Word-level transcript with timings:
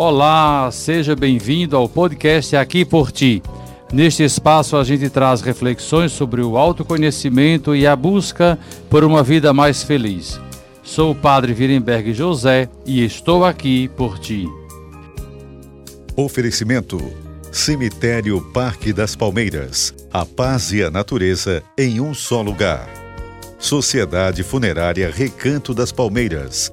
Olá, 0.00 0.70
seja 0.70 1.16
bem-vindo 1.16 1.76
ao 1.76 1.88
podcast 1.88 2.54
Aqui 2.54 2.84
por 2.84 3.10
Ti. 3.10 3.42
Neste 3.92 4.22
espaço, 4.22 4.76
a 4.76 4.84
gente 4.84 5.10
traz 5.10 5.40
reflexões 5.40 6.12
sobre 6.12 6.40
o 6.40 6.56
autoconhecimento 6.56 7.74
e 7.74 7.84
a 7.84 7.96
busca 7.96 8.56
por 8.88 9.02
uma 9.02 9.24
vida 9.24 9.52
mais 9.52 9.82
feliz. 9.82 10.40
Sou 10.84 11.10
o 11.10 11.14
Padre 11.16 11.52
Virenberg 11.52 12.14
José 12.14 12.68
e 12.86 13.04
estou 13.04 13.44
aqui 13.44 13.88
por 13.88 14.20
ti. 14.20 14.46
Oferecimento: 16.14 16.96
Cemitério 17.50 18.40
Parque 18.52 18.92
das 18.92 19.16
Palmeiras. 19.16 19.92
A 20.12 20.24
paz 20.24 20.70
e 20.70 20.80
a 20.80 20.92
natureza 20.92 21.60
em 21.76 22.00
um 22.00 22.14
só 22.14 22.40
lugar. 22.40 22.88
Sociedade 23.58 24.44
Funerária 24.44 25.10
Recanto 25.10 25.74
das 25.74 25.90
Palmeiras. 25.90 26.72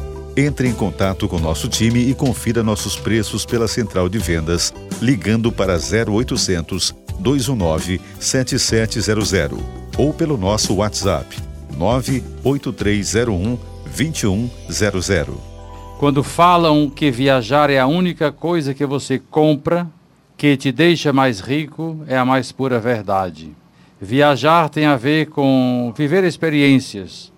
Entre 0.35 0.67
em 0.69 0.73
contato 0.73 1.27
com 1.27 1.39
nosso 1.39 1.67
time 1.67 1.99
e 2.09 2.13
confira 2.13 2.63
nossos 2.63 2.95
preços 2.95 3.45
pela 3.45 3.67
central 3.67 4.07
de 4.07 4.17
vendas, 4.17 4.73
ligando 5.01 5.51
para 5.51 5.73
0800 5.73 6.95
219 7.19 7.99
7700 8.19 9.59
ou 9.97 10.13
pelo 10.13 10.37
nosso 10.37 10.75
WhatsApp 10.75 11.37
98301 11.77 13.59
2100. 13.93 15.51
Quando 15.99 16.23
falam 16.23 16.89
que 16.89 17.11
viajar 17.11 17.69
é 17.69 17.77
a 17.77 17.85
única 17.85 18.31
coisa 18.31 18.73
que 18.73 18.85
você 18.85 19.19
compra, 19.19 19.85
que 20.37 20.55
te 20.55 20.71
deixa 20.71 21.11
mais 21.11 21.41
rico 21.41 21.99
é 22.07 22.17
a 22.17 22.25
mais 22.25 22.51
pura 22.51 22.79
verdade. 22.79 23.51
Viajar 23.99 24.69
tem 24.69 24.85
a 24.85 24.95
ver 24.95 25.27
com 25.27 25.93
viver 25.95 26.23
experiências. 26.23 27.31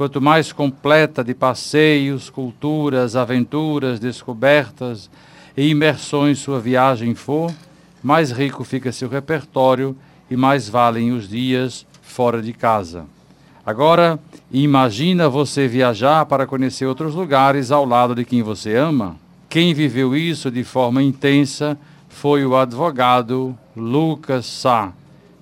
Quanto 0.00 0.18
mais 0.18 0.50
completa 0.50 1.22
de 1.22 1.34
passeios, 1.34 2.30
culturas, 2.30 3.14
aventuras, 3.16 4.00
descobertas 4.00 5.10
e 5.54 5.68
imersões 5.68 6.38
sua 6.38 6.58
viagem 6.58 7.14
for, 7.14 7.52
mais 8.02 8.30
rico 8.30 8.64
fica 8.64 8.92
seu 8.92 9.10
repertório 9.10 9.94
e 10.30 10.36
mais 10.38 10.70
valem 10.70 11.12
os 11.12 11.28
dias 11.28 11.84
fora 12.00 12.40
de 12.40 12.54
casa. 12.54 13.04
Agora, 13.66 14.18
imagina 14.50 15.28
você 15.28 15.68
viajar 15.68 16.24
para 16.24 16.46
conhecer 16.46 16.86
outros 16.86 17.14
lugares 17.14 17.70
ao 17.70 17.84
lado 17.84 18.14
de 18.14 18.24
quem 18.24 18.42
você 18.42 18.74
ama. 18.76 19.16
Quem 19.50 19.74
viveu 19.74 20.16
isso 20.16 20.50
de 20.50 20.64
forma 20.64 21.02
intensa 21.02 21.76
foi 22.08 22.46
o 22.46 22.56
advogado 22.56 23.54
Lucas 23.76 24.46
Sá, 24.46 24.94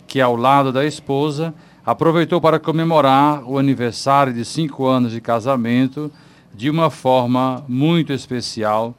que 0.08 0.20
ao 0.20 0.34
lado 0.34 0.72
da 0.72 0.84
esposa 0.84 1.54
aproveitou 1.88 2.38
para 2.38 2.58
comemorar 2.58 3.42
o 3.48 3.56
aniversário 3.58 4.30
de 4.30 4.44
cinco 4.44 4.86
anos 4.86 5.10
de 5.10 5.22
casamento 5.22 6.12
de 6.54 6.68
uma 6.68 6.90
forma 6.90 7.64
muito 7.66 8.12
especial, 8.12 8.94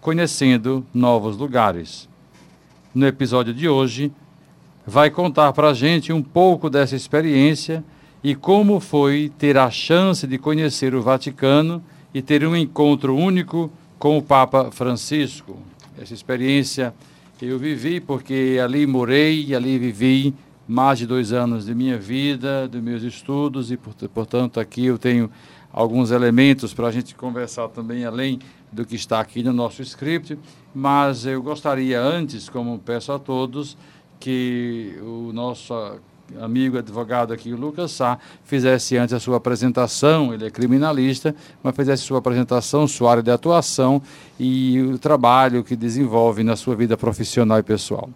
conhecendo 0.00 0.82
novos 0.94 1.36
lugares. 1.36 2.08
No 2.94 3.06
episódio 3.06 3.52
de 3.52 3.68
hoje, 3.68 4.10
vai 4.86 5.10
contar 5.10 5.52
para 5.52 5.68
a 5.68 5.74
gente 5.74 6.14
um 6.14 6.22
pouco 6.22 6.70
dessa 6.70 6.96
experiência 6.96 7.84
e 8.24 8.34
como 8.34 8.80
foi 8.80 9.30
ter 9.38 9.58
a 9.58 9.70
chance 9.70 10.26
de 10.26 10.38
conhecer 10.38 10.94
o 10.94 11.02
Vaticano 11.02 11.82
e 12.14 12.22
ter 12.22 12.46
um 12.46 12.56
encontro 12.56 13.14
único 13.14 13.70
com 13.98 14.16
o 14.16 14.22
Papa 14.22 14.70
Francisco. 14.70 15.58
Essa 16.00 16.14
experiência 16.14 16.94
eu 17.42 17.58
vivi 17.58 18.00
porque 18.00 18.58
ali 18.64 18.86
morei 18.86 19.44
e 19.44 19.54
ali 19.54 19.78
vivi 19.78 20.34
mais 20.70 21.00
de 21.00 21.06
dois 21.06 21.32
anos 21.32 21.66
de 21.66 21.74
minha 21.74 21.98
vida, 21.98 22.68
dos 22.68 22.80
meus 22.80 23.02
estudos 23.02 23.72
e, 23.72 23.76
portanto, 23.76 24.60
aqui 24.60 24.86
eu 24.86 24.96
tenho 24.96 25.28
alguns 25.72 26.12
elementos 26.12 26.72
para 26.72 26.86
a 26.86 26.92
gente 26.92 27.12
conversar 27.12 27.66
também 27.70 28.04
além 28.04 28.38
do 28.70 28.84
que 28.84 28.94
está 28.94 29.18
aqui 29.18 29.42
no 29.42 29.52
nosso 29.52 29.82
script, 29.82 30.38
mas 30.72 31.26
eu 31.26 31.42
gostaria 31.42 32.00
antes, 32.00 32.48
como 32.48 32.78
peço 32.78 33.10
a 33.10 33.18
todos, 33.18 33.76
que 34.20 34.96
o 35.02 35.32
nosso 35.32 35.74
amigo 36.40 36.78
advogado 36.78 37.32
aqui, 37.32 37.52
Lucas 37.52 37.90
Sá, 37.90 38.16
fizesse 38.44 38.96
antes 38.96 39.12
a 39.12 39.18
sua 39.18 39.38
apresentação, 39.38 40.32
ele 40.32 40.46
é 40.46 40.50
criminalista, 40.50 41.34
mas 41.64 41.74
fizesse 41.74 42.04
sua 42.04 42.18
apresentação, 42.18 42.86
sua 42.86 43.10
área 43.10 43.22
de 43.24 43.30
atuação 43.32 44.00
e 44.38 44.80
o 44.80 45.00
trabalho 45.00 45.64
que 45.64 45.74
desenvolve 45.74 46.44
na 46.44 46.54
sua 46.54 46.76
vida 46.76 46.96
profissional 46.96 47.58
e 47.58 47.62
pessoal. 47.64 48.08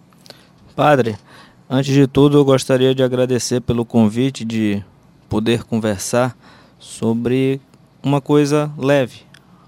Padre, 0.73 1.17
antes 1.69 1.93
de 1.93 2.07
tudo 2.07 2.37
eu 2.37 2.45
gostaria 2.45 2.93
de 2.93 3.03
agradecer 3.03 3.61
pelo 3.61 3.85
convite 3.85 4.45
de 4.45 4.83
poder 5.27 5.63
conversar 5.63 6.37
sobre 6.79 7.59
uma 8.03 8.21
coisa 8.21 8.71
leve, 8.77 9.21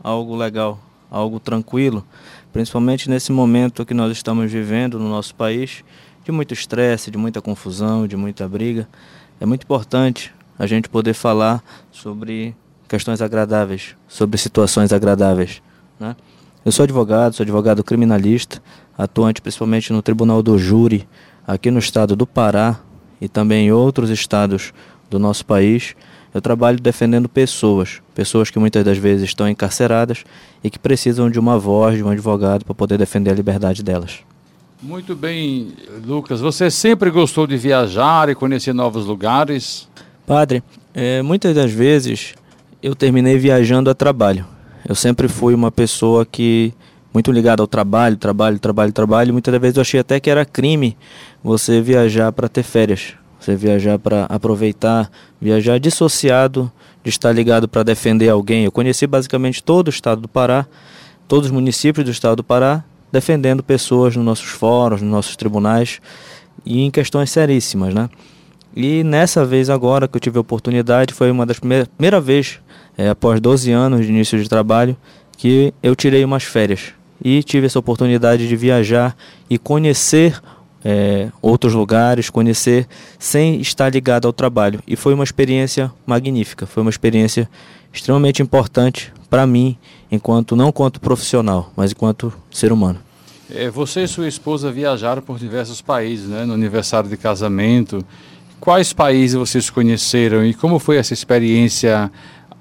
algo 0.04 0.36
legal, 0.36 0.80
algo 1.10 1.40
tranquilo, 1.40 2.06
principalmente 2.54 3.10
nesse 3.10 3.32
momento 3.32 3.86
que 3.86 3.94
nós 3.94 4.12
estamos 4.12 4.52
vivendo 4.52 5.00
no 5.00 5.10
nosso 5.10 5.34
país, 5.34 5.84
de 6.24 6.32
muito 6.32 6.54
estresse, 6.54 7.10
de 7.10 7.18
muita 7.18 7.42
confusão, 7.42 8.06
de 8.06 8.16
muita 8.16 8.48
briga. 8.48 8.88
É 9.40 9.46
muito 9.46 9.64
importante 9.64 10.34
a 10.60 10.68
gente 10.68 10.90
poder 10.90 11.14
falar 11.14 11.64
sobre 11.92 12.56
questões 12.88 13.22
agradáveis, 13.22 13.96
sobre 14.08 14.38
situações 14.38 14.94
agradáveis. 14.94 15.62
Né? 16.00 16.16
Eu 16.64 16.72
sou 16.72 16.84
advogado, 16.84 17.34
sou 17.34 17.44
advogado 17.44 17.84
criminalista, 17.84 18.62
atuante 18.98 19.42
principalmente 19.42 19.94
no 19.94 20.02
Tribunal 20.02 20.44
do 20.44 20.58
Júri, 20.58 21.08
aqui 21.48 21.72
no 21.72 21.80
estado 21.80 22.14
do 22.16 22.28
Pará 22.28 22.80
e 23.22 23.30
também 23.30 23.68
em 23.68 23.72
outros 23.72 24.10
estados 24.10 24.74
do 25.10 25.18
nosso 25.18 25.46
país. 25.46 25.96
Eu 26.34 26.42
trabalho 26.42 26.80
defendendo 26.80 27.30
pessoas, 27.30 28.02
pessoas 28.14 28.52
que 28.52 28.60
muitas 28.60 28.84
das 28.84 28.98
vezes 28.98 29.24
estão 29.24 29.48
encarceradas 29.50 30.26
e 30.64 30.70
que 30.70 30.78
precisam 30.78 31.32
de 31.32 31.40
uma 31.40 31.58
voz, 31.58 31.96
de 31.96 32.04
um 32.04 32.10
advogado 32.10 32.66
para 32.66 32.76
poder 32.76 32.98
defender 32.98 33.32
a 33.32 33.34
liberdade 33.34 33.82
delas. 33.82 34.20
Muito 34.84 35.16
bem, 35.16 35.74
Lucas. 36.06 36.40
Você 36.40 36.70
sempre 36.70 37.10
gostou 37.10 37.48
de 37.48 37.58
viajar 37.58 38.30
e 38.30 38.36
conhecer 38.36 38.74
novos 38.74 39.06
lugares? 39.06 39.88
Padre, 40.28 40.62
é, 40.94 41.22
muitas 41.24 41.56
das 41.56 41.72
vezes 41.72 42.36
eu 42.84 42.94
terminei 42.94 43.40
viajando 43.40 43.90
a 43.90 43.96
trabalho. 43.96 44.46
Eu 44.88 44.94
sempre 44.94 45.28
fui 45.28 45.56
uma 45.56 45.72
pessoa 45.72 46.26
que 46.26 46.74
muito 47.14 47.32
ligada 47.32 47.62
ao 47.62 47.68
trabalho, 47.68 48.18
trabalho, 48.18 48.60
trabalho, 48.60 48.92
trabalho. 48.92 49.34
Muitas 49.34 49.60
vezes 49.60 49.78
eu 49.78 49.82
achei 49.82 50.00
até 50.00 50.20
que 50.20 50.30
era 50.30 50.46
crime 50.46 50.98
você 51.44 51.82
viajar 51.82 52.32
para 52.32 52.48
ter 52.48 52.64
férias, 52.64 53.14
você 53.40 53.56
viajar 53.56 53.98
para 53.98 54.26
aproveitar, 54.26 55.10
viajar 55.42 55.80
dissociado 55.80 56.72
de 57.04 57.10
estar 57.10 57.32
ligado 57.32 57.68
para 57.68 57.84
defender 57.84 58.30
alguém. 58.30 58.66
Eu 58.66 58.72
conheci 58.72 59.08
basicamente 59.08 59.64
todo 59.64 59.88
o 59.88 59.90
estado 59.90 60.22
do 60.22 60.28
Pará, 60.28 60.66
todos 61.28 61.48
os 61.48 61.52
municípios 61.52 62.06
do 62.06 62.12
estado 62.12 62.38
do 62.38 62.44
Pará 62.44 62.84
defendendo 63.12 63.64
pessoas 63.64 64.16
nos 64.16 64.26
nossos 64.26 64.50
fóruns, 64.50 65.02
nos 65.02 65.10
nossos 65.10 65.36
tribunais 65.36 66.02
e 66.66 66.82
em 66.82 66.92
questões 66.92 67.32
seríssimas, 67.32 67.94
né? 67.94 68.10
E 68.76 69.04
nessa 69.04 69.46
vez 69.46 69.70
agora 69.70 70.08
que 70.08 70.18
eu 70.18 70.20
tive 70.20 70.38
a 70.38 70.42
oportunidade, 70.42 71.14
foi 71.14 71.32
uma 71.32 71.46
das 71.46 71.58
primeiras 71.58 71.88
primeira 71.88 72.22
vez, 72.22 72.60
é, 72.98 73.10
após 73.10 73.40
12 73.40 73.72
anos 73.72 74.06
de 74.06 74.12
início 74.12 74.38
de 74.42 74.48
trabalho, 74.48 74.96
que 75.38 75.74
eu 75.82 75.96
tirei 75.96 76.24
umas 76.24 76.44
férias 76.44 76.94
e 77.24 77.42
tive 77.44 77.66
essa 77.66 77.80
oportunidade 77.80 78.48
de 78.48 78.56
viajar 78.56 79.16
e 79.50 79.58
conhecer 79.58 80.42
é, 80.84 81.30
outros 81.42 81.74
lugares, 81.74 82.30
conhecer 82.30 82.88
sem 83.20 83.60
estar 83.60 83.90
ligado 83.90 84.28
ao 84.28 84.34
trabalho. 84.34 84.80
E 84.88 84.96
foi 84.96 85.14
uma 85.14 85.24
experiência 85.24 85.92
magnífica, 86.06 86.66
foi 86.66 86.82
uma 86.82 86.90
experiência 86.90 87.50
extremamente 87.92 88.42
importante 88.42 89.12
para 89.30 89.46
mim, 89.46 89.78
enquanto 90.12 90.56
não 90.56 90.72
quanto 90.72 91.02
profissional, 91.02 91.72
mas 91.76 91.92
enquanto 91.92 92.32
ser 92.52 92.72
humano. 92.72 93.00
É, 93.54 93.70
você 93.70 94.04
e 94.04 94.08
sua 94.08 94.28
esposa 94.28 94.72
viajaram 94.72 95.22
por 95.22 95.40
diversos 95.40 95.82
países, 95.82 96.28
né, 96.28 96.46
no 96.46 96.54
aniversário 96.54 97.10
de 97.10 97.18
casamento. 97.18 98.06
Quais 98.60 98.92
países 98.92 99.36
vocês 99.36 99.70
conheceram 99.70 100.46
e 100.46 100.54
como 100.54 100.80
foi 100.80 100.98
essa 100.98 101.14
experiência 101.14 102.12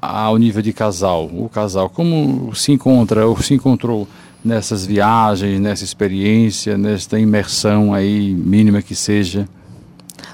ao 0.00 0.36
nível 0.36 0.62
de 0.62 0.72
casal? 0.72 1.26
O 1.26 1.48
casal, 1.48 1.88
como 1.88 2.54
se 2.54 2.70
encontra 2.70 3.26
ou 3.26 3.40
se 3.40 3.54
encontrou 3.54 4.06
nessas 4.46 4.86
viagens, 4.86 5.60
nessa 5.60 5.82
experiência, 5.82 6.78
nesta 6.78 7.18
imersão 7.18 7.92
aí 7.92 8.32
mínima 8.32 8.80
que 8.80 8.94
seja? 8.94 9.48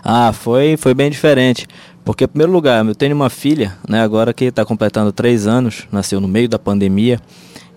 Ah, 0.05 0.33
foi, 0.33 0.77
foi 0.77 0.93
bem 0.93 1.11
diferente. 1.11 1.67
Porque, 2.05 2.25
em 2.25 2.29
primeiro 2.29 2.53
lugar, 2.53 2.85
eu 2.85 2.95
tenho 2.95 3.15
uma 3.15 3.31
filha, 3.31 3.79
né, 3.89 4.03
agora 4.03 4.35
que 4.35 4.47
está 4.47 4.65
completando 4.65 5.13
três 5.13 5.47
anos, 5.47 5.87
nasceu 5.91 6.21
no 6.21 6.29
meio 6.29 6.49
da 6.49 6.59
pandemia. 6.59 7.21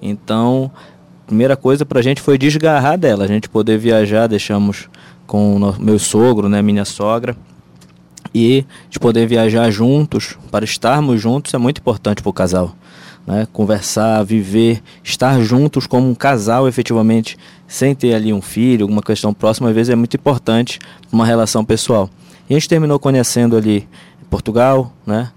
Então, 0.01 0.69
primeira 1.25 1.55
coisa 1.55 1.85
para 1.85 1.99
a 1.99 2.03
gente 2.03 2.21
foi 2.21 2.37
desgarrar 2.37 2.97
dela, 2.97 3.23
a 3.23 3.27
gente 3.27 3.47
poder 3.47 3.77
viajar, 3.77 4.27
deixamos 4.27 4.89
com 5.25 5.55
o 5.55 5.81
meu 5.81 5.97
sogro, 5.97 6.49
né, 6.49 6.61
minha 6.61 6.85
sogra, 6.85 7.37
e 8.33 8.65
de 8.89 8.99
poder 8.99 9.27
viajar 9.27 9.69
juntos, 9.71 10.37
para 10.51 10.65
estarmos 10.65 11.21
juntos 11.21 11.53
é 11.53 11.57
muito 11.57 11.79
importante 11.79 12.21
para 12.21 12.29
o 12.29 12.33
casal. 12.33 12.75
Né? 13.25 13.48
Conversar, 13.51 14.24
viver, 14.24 14.81
estar 15.04 15.42
juntos 15.42 15.88
como 15.88 16.10
um 16.10 16.16
casal 16.16 16.68
efetivamente, 16.68 17.38
sem 17.68 17.95
ter 17.95 18.13
ali 18.13 18.31
um 18.31 18.42
filho, 18.42 18.83
alguma 18.83 19.01
questão 19.01 19.33
próxima, 19.33 19.69
às 19.69 19.75
vezes 19.75 19.92
é 19.92 19.95
muito 19.95 20.16
importante 20.16 20.80
uma 21.12 21.25
relação 21.25 21.66
pessoal. 21.66 22.10
E 22.50 22.54
a 22.54 22.60
gente 22.60 22.69
terminou 22.69 23.00
conhecendo 23.00 23.57
ali 23.57 23.88
Portugal, 24.30 24.94
né? 25.06 25.31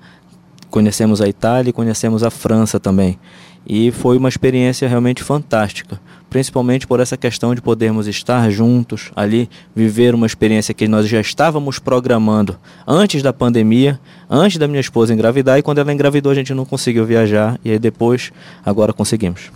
conhecemos 0.70 1.20
a 1.20 1.28
Itália 1.28 1.70
e 1.70 1.72
conhecemos 1.72 2.22
a 2.22 2.30
França 2.30 2.78
também. 2.78 3.18
E 3.66 3.90
foi 3.90 4.16
uma 4.16 4.28
experiência 4.28 4.88
realmente 4.88 5.22
fantástica, 5.22 6.00
principalmente 6.30 6.86
por 6.86 7.00
essa 7.00 7.16
questão 7.16 7.54
de 7.54 7.60
podermos 7.60 8.06
estar 8.06 8.50
juntos 8.50 9.10
ali, 9.14 9.48
viver 9.74 10.14
uma 10.14 10.26
experiência 10.26 10.74
que 10.74 10.88
nós 10.88 11.06
já 11.08 11.20
estávamos 11.20 11.78
programando 11.78 12.58
antes 12.86 13.22
da 13.22 13.32
pandemia, 13.32 13.98
antes 14.28 14.58
da 14.58 14.66
minha 14.68 14.80
esposa 14.80 15.12
engravidar, 15.12 15.58
e 15.58 15.62
quando 15.62 15.78
ela 15.78 15.92
engravidou 15.92 16.32
a 16.32 16.34
gente 16.34 16.54
não 16.54 16.64
conseguiu 16.64 17.04
viajar, 17.04 17.58
e 17.64 17.70
aí 17.70 17.78
depois, 17.78 18.32
agora 18.64 18.92
conseguimos. 18.92 19.50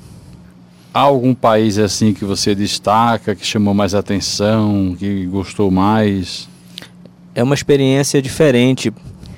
Há 0.95 1.01
algum 1.01 1.35
país 1.35 1.79
assim 1.79 2.13
que 2.13 2.25
você 2.25 2.55
destaca, 2.55 3.35
que 3.35 3.47
chamou 3.47 3.73
mais 3.73 3.95
atenção, 3.95 4.95
que 4.99 5.25
gostou 5.25 5.71
mais? 5.71 6.49
É 7.35 7.43
uma 7.43 7.55
experiência 7.55 8.21
diferente 8.21 8.93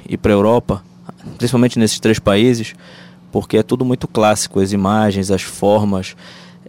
ir 0.09 0.17
para 0.17 0.33
a 0.33 0.35
Europa, 0.35 0.83
principalmente 1.39 1.79
nesses 1.79 2.01
três 2.01 2.19
países, 2.19 2.75
porque 3.35 3.57
é 3.57 3.65
tudo 3.65 3.85
muito 3.85 4.07
clássico, 4.07 4.61
as 4.61 4.71
imagens, 4.71 5.29
as 5.29 5.43
formas, 5.43 6.15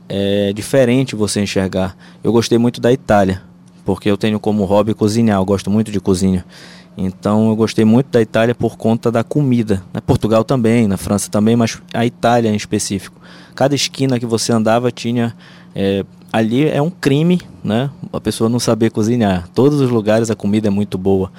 é 0.09 0.51
diferente 0.51 1.15
você 1.15 1.39
enxergar. 1.39 1.95
Eu 2.23 2.31
gostei 2.31 2.57
muito 2.57 2.81
da 2.81 2.91
Itália, 2.91 3.43
porque 3.85 4.09
eu 4.09 4.17
tenho 4.17 4.39
como 4.39 4.65
hobby 4.65 4.95
cozinhar, 4.95 5.39
eu 5.39 5.45
gosto 5.45 5.69
muito 5.69 5.91
de 5.91 5.99
cozinha. 5.99 6.43
Então 6.97 7.49
eu 7.49 7.55
gostei 7.55 7.85
muito 7.85 8.07
da 8.07 8.19
Itália 8.19 8.55
por 8.55 8.77
conta 8.77 9.11
da 9.11 9.23
comida. 9.23 9.83
Na 9.93 10.01
Portugal 10.01 10.43
também, 10.43 10.87
na 10.87 10.97
França 10.97 11.29
também, 11.29 11.55
mas 11.55 11.79
a 11.93 12.03
Itália 12.03 12.49
em 12.49 12.55
específico. 12.55 13.21
Cada 13.53 13.75
esquina 13.75 14.19
que 14.19 14.25
você 14.25 14.51
andava 14.51 14.91
tinha. 14.91 15.35
É, 15.75 16.03
ali 16.33 16.67
é 16.67 16.81
um 16.81 16.89
crime, 16.89 17.41
né? 17.63 17.91
A 18.11 18.19
pessoa 18.19 18.49
não 18.49 18.59
saber 18.59 18.89
cozinhar. 18.89 19.47
Todos 19.53 19.79
os 19.81 19.91
lugares 19.91 20.31
a 20.31 20.35
comida 20.35 20.67
é 20.67 20.71
muito 20.71 20.97
boa. 20.97 21.31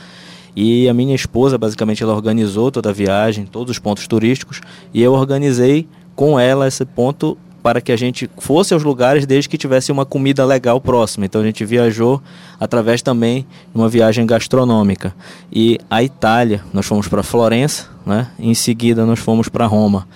E 0.57 0.89
a 0.89 0.95
minha 0.95 1.15
esposa, 1.15 1.59
basicamente, 1.59 2.03
ela 2.03 2.15
organizou 2.15 2.73
toda 2.73 2.89
a 2.89 2.93
viagem, 2.93 3.45
todos 3.45 3.73
os 3.73 3.79
pontos 3.79 4.07
turísticos, 4.09 4.63
e 4.93 5.03
eu 5.03 5.13
organizei 5.13 5.87
com 6.15 6.41
ela 6.41 6.67
esse 6.67 6.85
ponto 6.87 7.37
para 7.63 7.81
que 7.81 7.91
a 7.91 7.97
gente 7.97 8.31
fosse 8.39 8.73
aos 8.73 8.85
lugares 8.85 9.27
desde 9.27 9.49
que 9.49 9.59
tivesse 9.59 9.91
uma 9.91 10.07
comida 10.07 10.47
legal 10.47 10.81
próxima. 10.81 11.27
Então 11.27 11.41
a 11.41 11.45
gente 11.45 11.65
viajou 11.65 12.23
através 12.61 13.03
também 13.03 13.45
de 13.75 13.81
uma 13.81 13.89
viagem 13.89 14.25
gastronômica. 14.25 15.13
E 15.53 15.77
a 15.91 16.01
Itália, 16.01 16.63
nós 16.73 16.87
fomos 16.87 17.09
para 17.09 17.25
Florença, 17.25 17.89
né? 18.07 18.29
em 18.39 18.55
seguida 18.55 19.05
nós 19.05 19.19
fomos 19.19 19.49
para 19.49 19.67
Roma. 19.67 20.07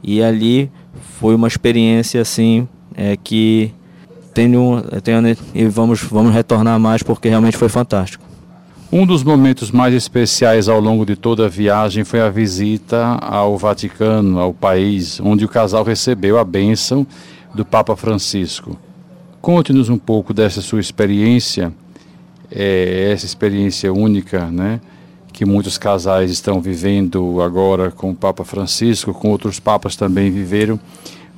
E 0.00 0.22
ali 0.22 0.70
foi 1.18 1.34
uma 1.34 1.48
experiência 1.48 2.20
assim 2.20 2.68
é, 2.94 3.16
que 3.16 3.72
tenho, 4.32 4.80
tenho 5.02 5.36
e 5.52 5.66
vamos 5.66 6.02
vamos 6.02 6.32
retornar 6.32 6.78
mais 6.78 7.02
porque 7.02 7.28
realmente 7.28 7.56
foi 7.56 7.68
fantástico. 7.68 8.31
Um 8.94 9.06
dos 9.06 9.24
momentos 9.24 9.70
mais 9.70 9.94
especiais 9.94 10.68
ao 10.68 10.78
longo 10.78 11.06
de 11.06 11.16
toda 11.16 11.46
a 11.46 11.48
viagem 11.48 12.04
foi 12.04 12.20
a 12.20 12.28
visita 12.28 13.02
ao 13.22 13.56
Vaticano, 13.56 14.38
ao 14.38 14.52
país, 14.52 15.18
onde 15.18 15.46
o 15.46 15.48
casal 15.48 15.82
recebeu 15.82 16.38
a 16.38 16.44
bênção 16.44 17.06
do 17.54 17.64
Papa 17.64 17.96
Francisco. 17.96 18.76
Conte-nos 19.40 19.88
um 19.88 19.96
pouco 19.96 20.34
dessa 20.34 20.60
sua 20.60 20.78
experiência, 20.78 21.72
é, 22.50 23.10
essa 23.10 23.24
experiência 23.24 23.90
única, 23.90 24.50
né? 24.50 24.78
que 25.32 25.46
muitos 25.46 25.78
casais 25.78 26.30
estão 26.30 26.60
vivendo 26.60 27.40
agora 27.40 27.90
com 27.90 28.10
o 28.10 28.14
Papa 28.14 28.44
Francisco, 28.44 29.14
com 29.14 29.30
outros 29.30 29.58
papas 29.58 29.96
também 29.96 30.30
viveram, 30.30 30.78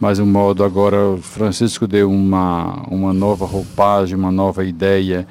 mas 0.01 0.19
o 0.19 0.27
modo 0.27 0.65
agora 0.65 0.99
Francisco 1.23 1.87
deu 1.87 2.11
uma, 2.11 2.83
uma 2.91 3.13
nova 3.13 3.47
roupagem, 3.47 4.17
uma 4.17 4.33
nova 4.33 4.65
ideia 4.65 5.25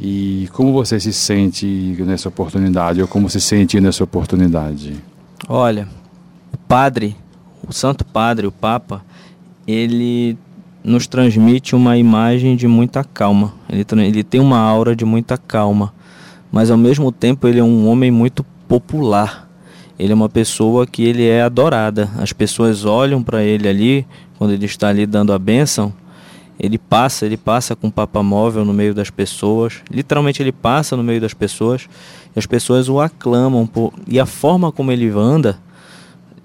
e 0.00 0.48
como 0.52 0.72
você 0.72 0.98
se 0.98 1.12
sente 1.12 1.66
nessa 2.00 2.28
oportunidade, 2.30 3.02
ou 3.02 3.08
como 3.08 3.28
se 3.28 3.38
sente 3.38 3.78
nessa 3.80 4.02
oportunidade? 4.02 4.94
Olha, 5.46 5.86
o 6.52 6.56
padre, 6.56 7.14
o 7.66 7.72
Santo 7.72 8.02
Padre, 8.02 8.46
o 8.46 8.52
Papa, 8.52 9.04
ele 9.66 10.38
nos 10.82 11.06
transmite 11.06 11.76
uma 11.76 11.98
imagem 11.98 12.56
de 12.56 12.66
muita 12.66 13.04
calma. 13.04 13.52
Ele, 13.68 13.84
ele 14.06 14.24
tem 14.24 14.40
uma 14.40 14.58
aura 14.58 14.96
de 14.96 15.04
muita 15.04 15.36
calma, 15.36 15.92
mas 16.50 16.70
ao 16.70 16.78
mesmo 16.78 17.12
tempo 17.12 17.46
ele 17.46 17.60
é 17.60 17.64
um 17.64 17.86
homem 17.86 18.10
muito 18.10 18.42
popular. 18.66 19.50
Ele 19.98 20.12
é 20.12 20.14
uma 20.14 20.30
pessoa 20.30 20.86
que 20.86 21.04
ele 21.04 21.26
é 21.26 21.42
adorada. 21.42 22.08
As 22.16 22.32
pessoas 22.32 22.86
olham 22.86 23.22
para 23.22 23.42
ele 23.42 23.68
ali 23.68 24.06
quando 24.38 24.52
ele 24.52 24.64
está 24.64 24.88
ali 24.88 25.04
dando 25.04 25.30
a 25.30 25.38
bênção 25.38 25.92
ele 26.62 26.76
passa, 26.76 27.24
ele 27.24 27.38
passa 27.38 27.74
com 27.74 27.90
Papa 27.90 28.22
Móvel 28.22 28.66
no 28.66 28.74
meio 28.74 28.92
das 28.94 29.08
pessoas. 29.08 29.80
Literalmente 29.90 30.42
ele 30.42 30.52
passa 30.52 30.94
no 30.94 31.02
meio 31.02 31.18
das 31.18 31.32
pessoas 31.32 31.88
e 32.36 32.38
as 32.38 32.44
pessoas 32.44 32.86
o 32.90 33.00
aclamam 33.00 33.66
por... 33.66 33.94
e 34.06 34.20
a 34.20 34.26
forma 34.26 34.70
como 34.70 34.92
ele 34.92 35.08
anda 35.08 35.58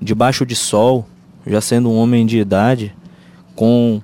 debaixo 0.01 0.45
de 0.45 0.55
sol, 0.55 1.05
já 1.45 1.59
sendo 1.59 1.89
um 1.89 1.97
homem 1.97 2.25
de 2.25 2.37
idade, 2.37 2.95
com 3.55 4.01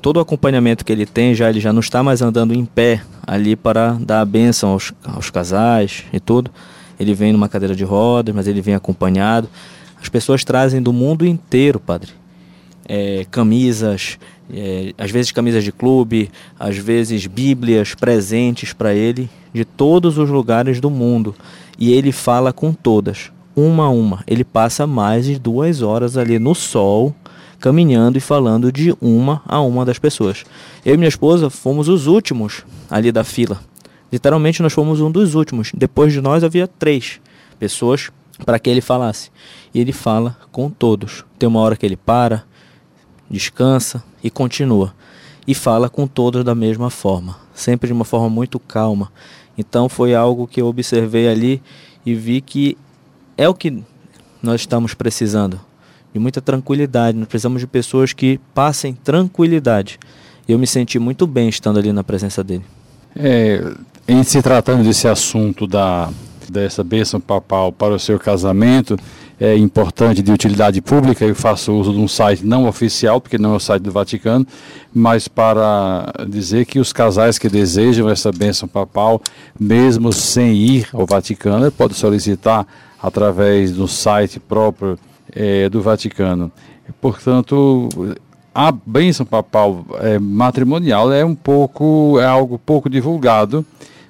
todo 0.00 0.16
o 0.16 0.20
acompanhamento 0.20 0.82
que 0.82 0.92
ele 0.92 1.04
tem, 1.04 1.34
já 1.34 1.50
ele 1.50 1.60
já 1.60 1.74
não 1.74 1.80
está 1.80 2.02
mais 2.02 2.22
andando 2.22 2.54
em 2.54 2.64
pé 2.64 3.02
ali 3.26 3.54
para 3.54 3.98
dar 4.00 4.22
a 4.22 4.24
bênção 4.24 4.70
aos, 4.70 4.94
aos 5.04 5.28
casais 5.28 6.04
e 6.10 6.18
tudo. 6.18 6.50
Ele 6.98 7.12
vem 7.12 7.32
numa 7.32 7.50
cadeira 7.50 7.76
de 7.76 7.84
rodas, 7.84 8.34
mas 8.34 8.46
ele 8.46 8.62
vem 8.62 8.74
acompanhado. 8.74 9.46
As 10.00 10.08
pessoas 10.08 10.42
trazem 10.42 10.80
do 10.80 10.92
mundo 10.92 11.26
inteiro, 11.26 11.78
padre, 11.78 12.12
é, 12.88 13.26
camisas, 13.30 14.18
é, 14.52 14.92
às 14.98 15.10
vezes 15.10 15.32
camisas 15.32 15.64
de 15.64 15.72
clube, 15.72 16.30
às 16.58 16.76
vezes 16.76 17.26
bíblias, 17.26 17.94
presentes 17.94 18.72
para 18.72 18.94
ele 18.94 19.28
de 19.52 19.64
todos 19.64 20.18
os 20.18 20.28
lugares 20.28 20.80
do 20.80 20.90
mundo. 20.90 21.34
E 21.78 21.92
ele 21.92 22.12
fala 22.12 22.52
com 22.52 22.72
todas, 22.72 23.30
uma 23.54 23.84
a 23.84 23.90
uma. 23.90 24.22
Ele 24.26 24.44
passa 24.44 24.86
mais 24.86 25.26
de 25.26 25.38
duas 25.38 25.82
horas 25.82 26.16
ali 26.16 26.38
no 26.38 26.54
sol, 26.54 27.14
caminhando 27.58 28.18
e 28.18 28.20
falando 28.20 28.72
de 28.72 28.94
uma 29.00 29.42
a 29.46 29.60
uma 29.60 29.84
das 29.84 29.98
pessoas. 29.98 30.44
Eu 30.84 30.94
e 30.94 30.96
minha 30.96 31.08
esposa 31.08 31.50
fomos 31.50 31.88
os 31.88 32.06
últimos 32.06 32.64
ali 32.90 33.12
da 33.12 33.24
fila. 33.24 33.60
Literalmente 34.12 34.62
nós 34.62 34.72
fomos 34.72 35.00
um 35.00 35.10
dos 35.10 35.34
últimos. 35.34 35.70
Depois 35.74 36.12
de 36.12 36.20
nós 36.20 36.42
havia 36.42 36.66
três 36.66 37.20
pessoas 37.58 38.10
para 38.44 38.58
que 38.58 38.68
ele 38.68 38.80
falasse. 38.80 39.30
E 39.72 39.80
ele 39.80 39.92
fala 39.92 40.36
com 40.50 40.68
todos. 40.70 41.24
Tem 41.38 41.48
uma 41.48 41.60
hora 41.60 41.76
que 41.76 41.86
ele 41.86 41.96
para, 41.96 42.44
descansa 43.30 44.02
e 44.22 44.30
continua. 44.30 44.92
E 45.46 45.54
fala 45.54 45.88
com 45.88 46.06
todos 46.06 46.44
da 46.44 46.54
mesma 46.54 46.90
forma, 46.90 47.36
sempre 47.54 47.86
de 47.88 47.92
uma 47.92 48.04
forma 48.04 48.28
muito 48.28 48.58
calma. 48.58 49.10
Então 49.56 49.88
foi 49.88 50.14
algo 50.14 50.46
que 50.46 50.60
eu 50.60 50.66
observei 50.66 51.28
ali 51.28 51.62
e 52.04 52.14
vi 52.14 52.40
que 52.40 52.76
é 53.36 53.48
o 53.48 53.54
que 53.54 53.82
nós 54.42 54.60
estamos 54.62 54.94
precisando, 54.94 55.60
de 56.12 56.18
muita 56.18 56.40
tranquilidade. 56.40 57.16
Nós 57.16 57.28
precisamos 57.28 57.60
de 57.60 57.66
pessoas 57.66 58.12
que 58.12 58.38
passem 58.54 58.94
tranquilidade. 58.94 59.98
E 60.48 60.52
eu 60.52 60.58
me 60.58 60.66
senti 60.66 60.98
muito 60.98 61.26
bem 61.26 61.48
estando 61.48 61.78
ali 61.78 61.92
na 61.92 62.04
presença 62.04 62.42
dele. 62.42 62.64
É, 63.16 63.72
em 64.06 64.22
se 64.22 64.40
tratando 64.42 64.84
desse 64.84 65.08
assunto 65.08 65.66
da 65.66 66.10
dessa 66.50 66.82
bênção 66.82 67.20
papal 67.20 67.70
para 67.70 67.94
o 67.94 67.98
seu 67.98 68.18
casamento, 68.18 68.96
é 69.40 69.56
importante 69.56 70.20
de 70.22 70.30
utilidade 70.30 70.82
pública, 70.82 71.24
eu 71.24 71.34
faço 71.34 71.72
uso 71.72 71.94
de 71.94 71.98
um 71.98 72.06
site 72.06 72.44
não 72.44 72.68
oficial, 72.68 73.22
porque 73.22 73.38
não 73.38 73.54
é 73.54 73.56
o 73.56 73.60
site 73.60 73.82
do 73.82 73.90
Vaticano, 73.90 74.46
mas 74.92 75.26
para 75.26 76.12
dizer 76.28 76.66
que 76.66 76.78
os 76.78 76.92
casais 76.92 77.38
que 77.38 77.48
desejam 77.48 78.10
essa 78.10 78.30
bênção 78.30 78.68
papal, 78.68 79.22
mesmo 79.58 80.12
sem 80.12 80.52
ir 80.52 80.88
ao 80.92 81.06
Vaticano, 81.06 81.72
podem 81.72 81.96
solicitar 81.96 82.66
através 83.02 83.72
do 83.72 83.88
site 83.88 84.38
próprio 84.38 84.98
é, 85.32 85.70
do 85.70 85.80
Vaticano. 85.80 86.52
Portanto, 87.00 87.88
a 88.54 88.70
bênção 88.70 89.24
papal 89.24 89.86
é, 90.00 90.18
matrimonial 90.18 91.10
é 91.10 91.24
um 91.24 91.34
pouco, 91.34 92.18
é 92.20 92.26
algo 92.26 92.58
pouco 92.58 92.90
divulgado, 92.90 93.64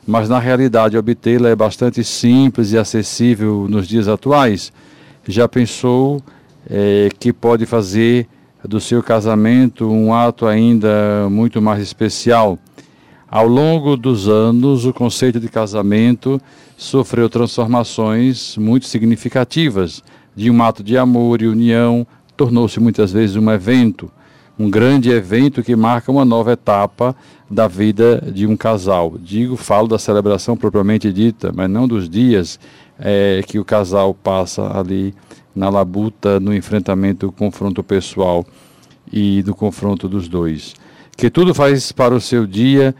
mas 0.05 0.29
na 0.29 0.41
realidade 0.41 0.99
obtê-la 0.99 1.51
é 1.51 1.55
bastante 1.55 2.03
simples 2.03 2.73
e 2.73 2.79
acessível 2.79 3.69
nos 3.69 3.87
dias 3.87 4.09
atuais 4.09 4.73
já 5.31 5.49
pensou 5.49 6.23
é, 6.69 7.09
que 7.19 7.33
pode 7.33 7.67
fazer 7.67 8.27
do 8.65 8.81
seu 8.81 9.03
casamento 9.03 9.89
um 9.91 10.13
ato 10.13 10.47
ainda 10.47 11.29
muito 11.31 11.63
mais 11.63 11.83
especial? 11.83 12.59
Ao 13.31 13.47
longo 13.47 13.97
dos 13.97 14.29
anos, 14.29 14.85
o 14.85 14.93
conceito 14.93 15.39
de 15.39 15.49
casamento 15.49 16.41
sofreu 16.77 17.29
transformações 17.29 18.57
muito 18.57 18.87
significativas. 18.87 20.03
De 20.35 20.51
um 20.51 20.63
ato 20.63 20.83
de 20.83 20.99
amor 20.99 21.41
e 21.41 21.47
união, 21.47 22.07
tornou-se 22.37 22.81
muitas 22.81 23.13
vezes 23.13 23.37
um 23.37 23.51
evento. 23.51 24.11
um 24.61 24.69
grande 24.69 25.09
evento 25.09 25.63
que 25.63 25.75
marca 25.75 26.13
uma 26.13 26.23
nova 26.23 26.53
etapa 26.53 27.17
da 27.51 27.67
vida 27.67 28.23
de 28.31 28.47
um 28.47 28.55
casal. 28.55 29.15
Digo, 29.19 29.57
falo 29.57 29.89
da 29.89 29.99
celebração 29.99 30.55
propriamente 30.55 31.11
dita, 31.11 31.51
mas 31.55 31.71
não 31.71 31.89
dos 31.89 32.11
dias 32.11 32.61
é, 33.01 33.43
que 33.47 33.59
o 33.59 33.65
casal 33.65 34.15
passa 34.15 34.79
ali 34.79 35.15
na 35.55 35.69
labuta, 35.69 36.39
no 36.39 36.55
enfrentamento, 36.55 37.27
o 37.27 37.33
confronto 37.33 37.83
pessoal 37.83 38.47
e 39.13 39.43
do 39.43 39.55
confronto 39.55 40.09
dos 40.09 40.29
dois. 40.29 40.75
Que 41.17 41.29
tudo 41.29 41.55
faz 41.55 41.91
para 41.91 42.15
o 42.15 42.21
seu 42.21 42.47
dia 42.47 42.95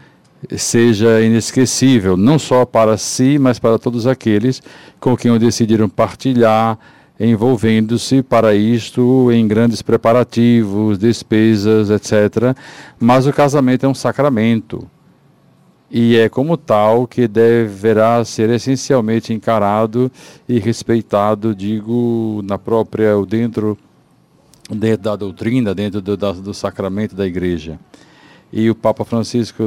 seja 0.57 1.21
inesquecível, 1.21 2.17
não 2.17 2.39
só 2.39 2.65
para 2.65 2.97
si, 2.97 3.37
mas 3.39 3.59
para 3.59 3.77
todos 3.77 4.07
aqueles 4.07 4.61
com 4.99 5.15
quem 5.15 5.37
decidiram 5.37 5.87
partilhar, 5.87 6.77
envolvendo-se 7.19 8.23
para 8.23 8.55
isto 8.55 9.31
em 9.31 9.47
grandes 9.47 9.81
preparativos, 9.83 10.97
despesas, 10.97 11.91
etc. 11.91 12.55
Mas 12.99 13.27
o 13.27 13.33
casamento 13.33 13.85
é 13.85 13.89
um 13.89 13.93
sacramento 13.93 14.87
e 15.91 16.15
é 16.15 16.29
como 16.29 16.55
tal 16.55 17.05
que 17.05 17.27
deverá 17.27 18.23
ser 18.23 18.49
essencialmente 18.49 19.33
encarado 19.33 20.09
e 20.47 20.57
respeitado, 20.57 21.53
digo, 21.53 22.41
na 22.45 22.57
própria 22.57 23.13
dentro, 23.27 23.77
dentro 24.69 25.03
da 25.03 25.15
doutrina, 25.17 25.75
dentro 25.75 26.01
do, 26.01 26.15
da, 26.15 26.31
do 26.31 26.53
sacramento 26.53 27.13
da 27.13 27.27
igreja. 27.27 27.77
E 28.53 28.69
o 28.69 28.75
Papa 28.75 29.03
Francisco 29.03 29.63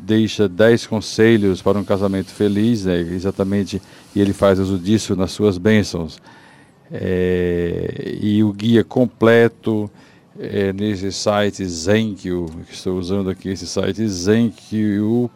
deixa 0.00 0.48
dez 0.48 0.86
conselhos 0.86 1.60
para 1.60 1.78
um 1.78 1.84
casamento 1.84 2.30
feliz, 2.30 2.86
né, 2.86 2.98
exatamente, 2.98 3.82
e 4.16 4.20
ele 4.20 4.32
faz 4.32 4.58
uso 4.58 4.78
disso 4.78 5.14
nas 5.14 5.32
suas 5.32 5.58
bênçãos. 5.58 6.20
É, 6.90 8.16
e 8.20 8.42
o 8.42 8.52
guia 8.52 8.82
completo 8.82 9.90
é, 10.38 10.72
nesse 10.72 11.12
site 11.12 11.64
Zenkio, 11.64 12.46
que 12.66 12.74
estou 12.74 12.98
usando 12.98 13.30
aqui 13.30 13.48
esse 13.48 13.66
site 13.66 14.06
zenkio.pt, 14.08 15.26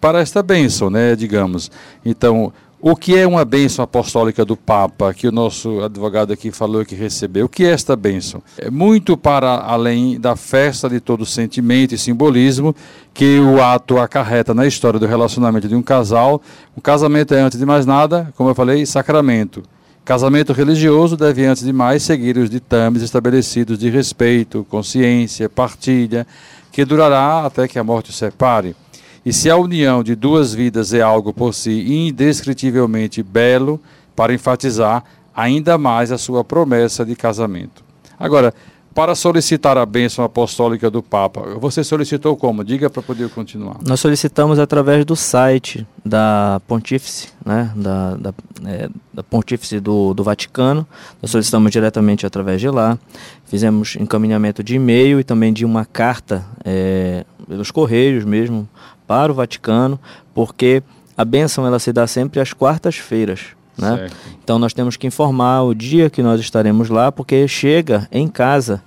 para 0.00 0.20
esta 0.20 0.42
bênção, 0.42 0.88
né, 0.88 1.16
digamos. 1.16 1.70
Então, 2.04 2.52
o 2.80 2.94
que 2.94 3.16
é 3.16 3.26
uma 3.26 3.44
bênção 3.44 3.82
apostólica 3.82 4.44
do 4.44 4.56
Papa, 4.56 5.12
que 5.12 5.26
o 5.26 5.32
nosso 5.32 5.80
advogado 5.82 6.32
aqui 6.32 6.52
falou 6.52 6.84
que 6.84 6.94
recebeu? 6.94 7.46
O 7.46 7.48
que 7.48 7.64
é 7.64 7.70
esta 7.70 7.96
bênção? 7.96 8.40
É 8.56 8.70
muito 8.70 9.16
para 9.16 9.56
além 9.56 10.20
da 10.20 10.36
festa 10.36 10.88
de 10.88 11.00
todo 11.00 11.26
sentimento 11.26 11.92
e 11.92 11.98
simbolismo 11.98 12.72
que 13.12 13.40
o 13.40 13.60
ato 13.60 13.98
acarreta 13.98 14.54
na 14.54 14.64
história 14.64 15.00
do 15.00 15.06
relacionamento 15.06 15.66
de 15.66 15.74
um 15.74 15.82
casal. 15.82 16.40
O 16.76 16.80
casamento 16.80 17.34
é, 17.34 17.40
antes 17.40 17.58
de 17.58 17.66
mais 17.66 17.84
nada, 17.84 18.32
como 18.36 18.48
eu 18.50 18.54
falei, 18.54 18.86
sacramento. 18.86 19.64
Casamento 20.08 20.54
religioso 20.54 21.18
deve, 21.18 21.44
antes 21.44 21.62
de 21.62 21.70
mais, 21.70 22.02
seguir 22.02 22.38
os 22.38 22.48
ditames 22.48 23.02
estabelecidos 23.02 23.78
de 23.78 23.90
respeito, 23.90 24.66
consciência, 24.70 25.50
partilha, 25.50 26.26
que 26.72 26.82
durará 26.82 27.44
até 27.44 27.68
que 27.68 27.78
a 27.78 27.84
morte 27.84 28.08
o 28.08 28.12
separe. 28.14 28.74
E 29.22 29.34
se 29.34 29.50
a 29.50 29.56
união 29.58 30.02
de 30.02 30.14
duas 30.14 30.54
vidas 30.54 30.94
é 30.94 31.02
algo 31.02 31.30
por 31.30 31.52
si 31.52 32.06
indescritivelmente 32.06 33.22
belo, 33.22 33.78
para 34.16 34.32
enfatizar 34.32 35.04
ainda 35.36 35.76
mais 35.76 36.10
a 36.10 36.16
sua 36.16 36.42
promessa 36.42 37.04
de 37.04 37.14
casamento. 37.14 37.84
Agora, 38.18 38.54
para 38.98 39.14
solicitar 39.14 39.78
a 39.78 39.86
bênção 39.86 40.24
apostólica 40.24 40.90
do 40.90 41.00
Papa, 41.00 41.56
você 41.60 41.84
solicitou 41.84 42.36
como? 42.36 42.64
Diga 42.64 42.90
para 42.90 43.00
poder 43.00 43.28
continuar. 43.28 43.76
Nós 43.86 44.00
solicitamos 44.00 44.58
através 44.58 45.04
do 45.04 45.14
site 45.14 45.86
da 46.04 46.60
Pontífice, 46.66 47.28
né, 47.46 47.70
da, 47.76 48.16
da, 48.16 48.34
é, 48.66 48.88
da 49.14 49.22
Pontífice 49.22 49.78
do, 49.78 50.12
do 50.14 50.24
Vaticano. 50.24 50.84
Nós 51.22 51.30
solicitamos 51.30 51.70
diretamente 51.70 52.26
através 52.26 52.60
de 52.60 52.68
lá. 52.68 52.98
Fizemos 53.44 53.94
encaminhamento 53.94 54.64
de 54.64 54.74
e-mail 54.74 55.20
e 55.20 55.22
também 55.22 55.52
de 55.52 55.64
uma 55.64 55.84
carta 55.84 56.44
é, 56.64 57.24
pelos 57.46 57.70
correios 57.70 58.24
mesmo 58.24 58.68
para 59.06 59.30
o 59.30 59.34
Vaticano, 59.36 60.00
porque 60.34 60.82
a 61.16 61.24
bênção 61.24 61.64
ela 61.64 61.78
se 61.78 61.92
dá 61.92 62.04
sempre 62.08 62.40
às 62.40 62.52
quartas-feiras. 62.52 63.56
Né? 63.78 64.10
Então 64.42 64.58
nós 64.58 64.74
temos 64.74 64.96
que 64.96 65.06
informar 65.06 65.62
o 65.62 65.72
dia 65.72 66.10
que 66.10 66.20
nós 66.20 66.40
estaremos 66.40 66.88
lá, 66.88 67.12
porque 67.12 67.46
chega 67.46 68.08
em 68.10 68.26
casa, 68.26 68.82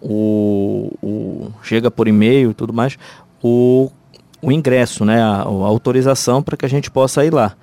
o, 0.00 0.92
o 1.02 1.50
chega 1.62 1.90
por 1.90 2.08
e-mail 2.08 2.54
tudo 2.54 2.72
mais, 2.72 2.98
o, 3.42 3.90
o 4.42 4.50
ingresso, 4.50 5.04
né? 5.04 5.22
a, 5.22 5.42
a 5.42 5.44
autorização 5.44 6.42
para 6.42 6.56
que 6.56 6.64
a 6.64 6.68
gente 6.68 6.90
possa 6.90 7.24
ir 7.24 7.32
lá. 7.32 7.54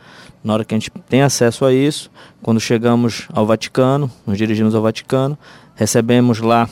Na 0.44 0.54
hora 0.54 0.66
que 0.66 0.74
a 0.74 0.78
gente 0.78 0.92
tem 1.10 1.22
acesso 1.22 1.66
a 1.66 1.74
isso, 1.74 2.12
quando 2.42 2.60
chegamos 2.60 3.28
ao 3.34 3.46
Vaticano, 3.46 4.10
nos 4.26 4.38
dirigimos 4.38 4.76
ao 4.76 4.82
Vaticano, 4.82 5.38
recebemos 5.76 6.40
lá 6.40 6.70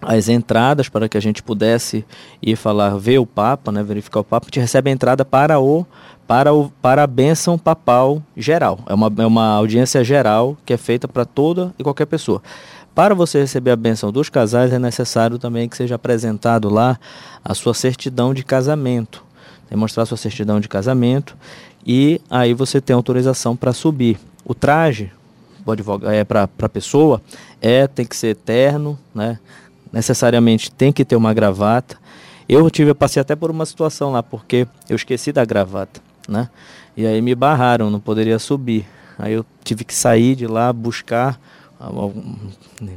as 0.00 0.28
entradas 0.28 0.88
para 0.88 1.08
que 1.08 1.16
a 1.16 1.20
gente 1.20 1.42
pudesse 1.42 2.04
ir 2.40 2.56
falar, 2.56 2.96
ver 2.96 3.18
o 3.18 3.26
Papa, 3.26 3.70
né, 3.70 3.82
verificar 3.82 4.20
o 4.20 4.24
Papa, 4.24 4.46
a 4.46 4.48
gente 4.48 4.60
recebe 4.60 4.90
a 4.90 4.92
entrada 4.92 5.24
para 5.24 5.58
o 5.60 5.86
para, 6.28 6.52
o, 6.52 6.70
para 6.82 7.04
a 7.04 7.06
bênção 7.06 7.56
papal 7.56 8.22
geral. 8.36 8.80
É 8.86 8.92
uma, 8.92 9.10
é 9.16 9.26
uma 9.26 9.54
audiência 9.54 10.04
geral 10.04 10.58
que 10.66 10.74
é 10.74 10.76
feita 10.76 11.08
para 11.08 11.24
toda 11.24 11.74
e 11.78 11.82
qualquer 11.82 12.04
pessoa. 12.04 12.42
Para 12.98 13.14
você 13.14 13.38
receber 13.38 13.70
a 13.70 13.76
bênção 13.76 14.10
dos 14.10 14.28
casais, 14.28 14.72
é 14.72 14.78
necessário 14.80 15.38
também 15.38 15.68
que 15.68 15.76
seja 15.76 15.94
apresentado 15.94 16.68
lá 16.68 16.98
a 17.44 17.54
sua 17.54 17.72
certidão 17.72 18.34
de 18.34 18.42
casamento. 18.42 19.24
Demonstrar 19.70 20.04
sua 20.04 20.16
certidão 20.16 20.58
de 20.58 20.68
casamento 20.68 21.36
e 21.86 22.20
aí 22.28 22.52
você 22.52 22.80
tem 22.80 22.96
autorização 22.96 23.54
para 23.54 23.72
subir. 23.72 24.18
O 24.44 24.52
traje 24.52 25.12
é, 26.10 26.24
para 26.24 26.48
a 26.60 26.68
pessoa 26.68 27.22
é 27.62 27.86
tem 27.86 28.04
que 28.04 28.16
ser 28.16 28.30
eterno, 28.30 28.98
né? 29.14 29.38
necessariamente 29.92 30.68
tem 30.68 30.92
que 30.92 31.04
ter 31.04 31.14
uma 31.14 31.32
gravata. 31.32 31.96
Eu 32.48 32.68
tive, 32.68 32.90
eu 32.90 32.96
passei 32.96 33.20
até 33.20 33.36
por 33.36 33.48
uma 33.48 33.64
situação 33.64 34.10
lá, 34.10 34.24
porque 34.24 34.66
eu 34.90 34.96
esqueci 34.96 35.30
da 35.30 35.44
gravata, 35.44 36.00
né? 36.28 36.50
E 36.96 37.06
aí 37.06 37.22
me 37.22 37.36
barraram, 37.36 37.90
não 37.90 38.00
poderia 38.00 38.40
subir. 38.40 38.84
Aí 39.16 39.34
eu 39.34 39.46
tive 39.62 39.84
que 39.84 39.94
sair 39.94 40.34
de 40.34 40.48
lá, 40.48 40.72
buscar 40.72 41.38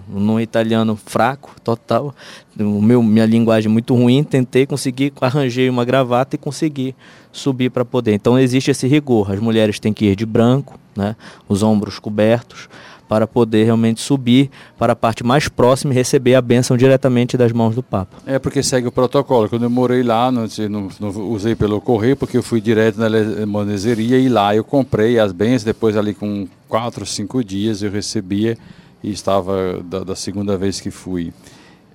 num 0.08 0.40
italiano 0.40 0.96
fraco, 0.96 1.56
total, 1.64 2.16
o 2.60 2.82
meu, 2.82 3.04
minha 3.04 3.26
linguagem 3.26 3.72
muito 3.72 3.94
ruim, 3.94 4.24
tentei 4.24 4.66
conseguir, 4.66 5.14
arranjei 5.22 5.70
uma 5.70 5.86
gravata 5.86 6.36
e 6.36 6.40
consegui 6.40 6.96
subir 7.32 7.70
para 7.70 7.86
poder. 7.86 8.14
Então 8.14 8.40
existe 8.40 8.72
esse 8.72 8.88
rigor, 8.88 9.32
as 9.32 9.40
mulheres 9.40 9.80
têm 9.80 9.94
que 9.94 10.06
ir 10.06 10.16
de 10.16 10.26
branco, 10.26 10.80
né, 10.96 11.16
os 11.48 11.62
ombros 11.62 12.00
cobertos, 12.00 12.68
para 13.12 13.28
poder 13.28 13.66
realmente 13.66 14.00
subir 14.00 14.50
para 14.80 14.94
a 14.94 14.96
parte 14.96 15.22
mais 15.22 15.50
próxima 15.50 15.92
e 15.92 15.96
receber 15.98 16.34
a 16.34 16.42
bênção 16.42 16.78
diretamente 16.78 17.36
das 17.36 17.52
mãos 17.52 17.76
do 17.76 17.84
Papa. 17.84 18.16
É 18.26 18.40
porque 18.40 18.64
segue 18.64 18.88
o 18.88 18.92
protocolo. 18.92 19.50
Quando 19.50 19.64
eu 19.64 19.70
morei 19.70 20.02
lá, 20.02 20.32
não, 20.32 20.46
não, 20.70 20.88
não 20.98 21.10
usei 21.30 21.54
pelo 21.54 21.82
correio, 21.82 22.16
porque 22.16 22.38
eu 22.38 22.42
fui 22.42 22.62
direto 22.62 22.98
na 22.98 23.10
monezeria 23.46 24.18
e 24.18 24.30
lá 24.30 24.56
eu 24.56 24.64
comprei 24.64 25.20
as 25.20 25.34
bênçãos, 25.34 25.66
depois 25.66 25.98
ali 25.98 26.14
com 26.14 26.48
quatro, 26.70 27.06
cinco 27.06 27.44
dias 27.44 27.84
eu 27.84 27.92
recebia 27.92 28.58
e 29.04 29.12
estava 29.12 29.84
da, 29.84 30.06
da 30.06 30.16
segunda 30.16 30.56
vez 30.56 30.80
que 30.80 30.90
fui. 30.90 31.34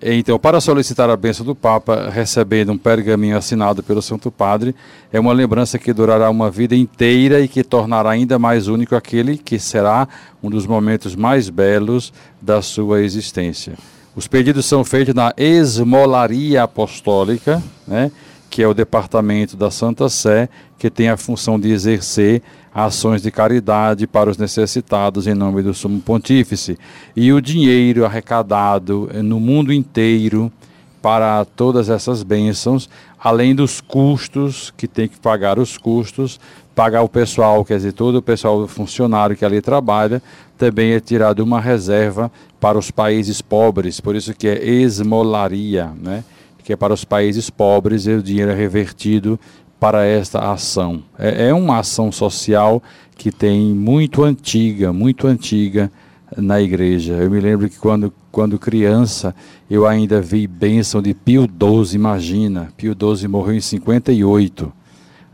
Então, 0.03 0.39
para 0.39 0.61
solicitar 0.61 1.09
a 1.09 1.17
bênção 1.17 1.45
do 1.45 1.55
Papa, 1.55 2.11
recebendo 2.11 2.71
um 2.71 2.77
pergaminho 2.77 3.37
assinado 3.37 3.83
pelo 3.83 4.03
Santo 4.03 4.31
Padre, 4.31 4.75
é 5.11 5.19
uma 5.19 5.33
lembrança 5.33 5.79
que 5.79 5.93
durará 5.93 6.29
uma 6.29 6.51
vida 6.51 6.77
inteira 6.77 7.41
e 7.41 7.49
que 7.49 7.65
tornará 7.65 8.11
ainda 8.11 8.39
mais 8.39 8.69
único 8.69 8.95
aquele 8.95 9.39
que 9.39 9.59
será 9.59 10.07
um 10.43 10.51
dos 10.51 10.67
momentos 10.67 11.17
mais 11.17 11.49
belos 11.49 12.13
da 12.43 12.61
sua 12.61 13.03
existência. 13.03 13.73
Os 14.15 14.27
pedidos 14.27 14.67
são 14.67 14.85
feitos 14.85 15.15
na 15.15 15.33
Esmolaria 15.37 16.63
Apostólica, 16.63 17.63
né, 17.87 18.11
que 18.51 18.63
é 18.63 18.69
o 18.69 18.75
departamento 18.75 19.57
da 19.57 19.71
Santa 19.71 20.09
Sé, 20.09 20.49
que 20.79 20.91
tem 20.91 21.09
a 21.09 21.17
função 21.17 21.59
de 21.59 21.71
exercer 21.71 22.43
ações 22.75 23.23
de 23.23 23.31
caridade 23.31 24.07
para 24.07 24.29
os 24.29 24.37
necessitados 24.37 25.27
em 25.27 25.35
nome 25.35 25.63
do 25.63 25.73
Sumo 25.73 26.01
Pontífice. 26.01 26.79
E 27.15 27.33
o 27.33 27.41
dinheiro 27.41 28.05
arrecadado 28.05 29.09
no 29.25 29.41
mundo 29.41 29.73
inteiro 29.73 30.53
para 31.01 31.45
todas 31.45 31.89
essas 31.89 32.23
bênçãos, 32.23 32.91
além 33.19 33.55
dos 33.55 33.81
custos, 33.81 34.75
que 34.77 34.87
tem 34.87 35.09
que 35.09 35.19
pagar 35.19 35.59
os 35.59 35.79
custos, 35.79 36.39
pagar 36.75 37.03
o 37.03 37.09
pessoal, 37.09 37.65
quer 37.65 37.77
dizer, 37.77 37.93
todo 37.93 38.17
o 38.17 38.23
pessoal 38.23 38.69
funcionário 38.69 39.37
que 39.37 39.45
ali 39.45 39.63
trabalha, 39.63 40.23
também 40.59 40.93
é 40.93 41.01
tirado 41.01 41.41
uma 41.41 41.61
reserva 41.61 42.31
para 42.61 42.77
os 42.77 42.91
países 42.91 43.41
pobres, 43.41 44.01
por 44.01 44.15
isso 44.15 44.35
que 44.35 44.49
é 44.49 44.63
esmolaria, 44.63 45.93
né? 46.03 46.25
Que 46.67 46.73
é 46.73 46.77
para 46.77 46.93
os 46.93 47.05
países 47.05 47.49
pobres 47.49 48.09
e 48.09 48.11
o 48.11 48.21
dinheiro 48.21 48.51
é 48.51 48.55
revertido 48.55 49.39
para 49.79 50.05
esta 50.05 50.51
ação. 50.51 51.01
É, 51.17 51.51
é 51.51 51.55
uma 51.55 51.79
ação 51.79 52.11
social 52.11 52.83
que 53.17 53.31
tem 53.31 53.73
muito 53.73 54.25
antiga, 54.25 54.93
muito 54.93 55.29
antiga 55.29 55.93
na 56.37 56.61
igreja. 56.61 57.13
Eu 57.13 57.31
me 57.31 57.39
lembro 57.39 57.71
que 57.71 57.79
quando, 57.79 58.13
quando 58.33 58.59
criança 58.59 59.33
eu 59.71 59.87
ainda 59.87 60.21
vi 60.21 60.45
bênção 60.49 61.01
de 61.01 61.15
Pio 61.15 61.43
XII, 61.43 61.95
imagina. 61.95 62.73
Pio 62.77 62.97
XII 62.99 63.29
morreu 63.29 63.55
em 63.55 63.61
58, 63.61 64.73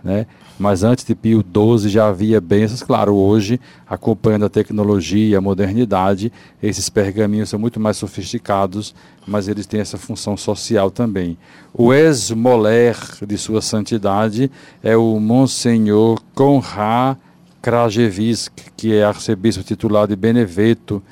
né? 0.04 0.26
Mas 0.62 0.84
antes 0.84 1.04
de 1.04 1.12
Pio 1.12 1.44
XII 1.44 1.88
já 1.90 2.06
havia 2.06 2.40
bênçãos. 2.40 2.84
Claro, 2.84 3.16
hoje, 3.16 3.60
acompanhando 3.84 4.44
a 4.44 4.48
tecnologia, 4.48 5.38
a 5.38 5.40
modernidade, 5.40 6.32
esses 6.62 6.88
pergaminhos 6.88 7.48
são 7.48 7.58
muito 7.58 7.80
mais 7.80 7.96
sofisticados, 7.96 8.94
mas 9.26 9.48
eles 9.48 9.66
têm 9.66 9.80
essa 9.80 9.98
função 9.98 10.36
social 10.36 10.88
também. 10.88 11.36
O 11.74 11.92
ex-moler 11.92 12.96
de 13.26 13.36
sua 13.36 13.60
santidade 13.60 14.48
é 14.84 14.96
o 14.96 15.18
Monsenhor 15.18 16.22
Conrad 16.32 17.16
Krajewski, 17.60 18.70
que 18.76 18.94
é 18.94 19.02
arcebispo 19.02 19.64
titular 19.64 20.06
de 20.06 20.14
Beneveto 20.14 21.02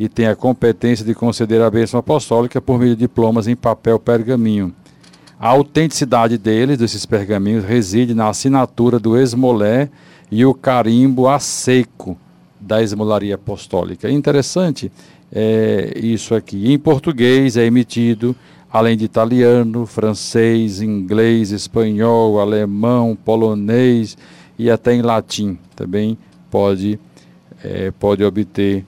e 0.00 0.08
tem 0.08 0.26
a 0.26 0.34
competência 0.34 1.04
de 1.04 1.14
conceder 1.14 1.62
a 1.62 1.70
bênção 1.70 2.00
apostólica 2.00 2.60
por 2.60 2.76
meio 2.76 2.96
de 2.96 3.02
diplomas 3.02 3.46
em 3.46 3.54
papel 3.54 4.00
pergaminho. 4.00 4.74
A 5.38 5.48
autenticidade 5.48 6.38
deles, 6.38 6.78
desses 6.78 7.04
pergaminhos, 7.04 7.64
reside 7.64 8.14
na 8.14 8.28
assinatura 8.28 8.98
do 8.98 9.18
esmolé 9.18 9.90
e 10.30 10.44
o 10.46 10.54
carimbo 10.54 11.28
a 11.28 11.38
seco 11.38 12.16
da 12.58 12.82
esmolaria 12.82 13.34
apostólica. 13.34 14.10
Interessante 14.10 14.90
é, 15.30 15.92
isso 15.96 16.34
aqui. 16.34 16.72
Em 16.72 16.78
português 16.78 17.58
é 17.58 17.66
emitido, 17.66 18.34
além 18.72 18.96
de 18.96 19.04
italiano, 19.04 19.84
francês, 19.84 20.80
inglês, 20.80 21.50
espanhol, 21.50 22.40
alemão, 22.40 23.16
polonês 23.22 24.16
e 24.58 24.70
até 24.70 24.94
em 24.94 25.02
latim 25.02 25.58
também 25.74 26.16
pode, 26.50 26.98
é, 27.62 27.90
pode 27.90 28.24
obter 28.24 28.86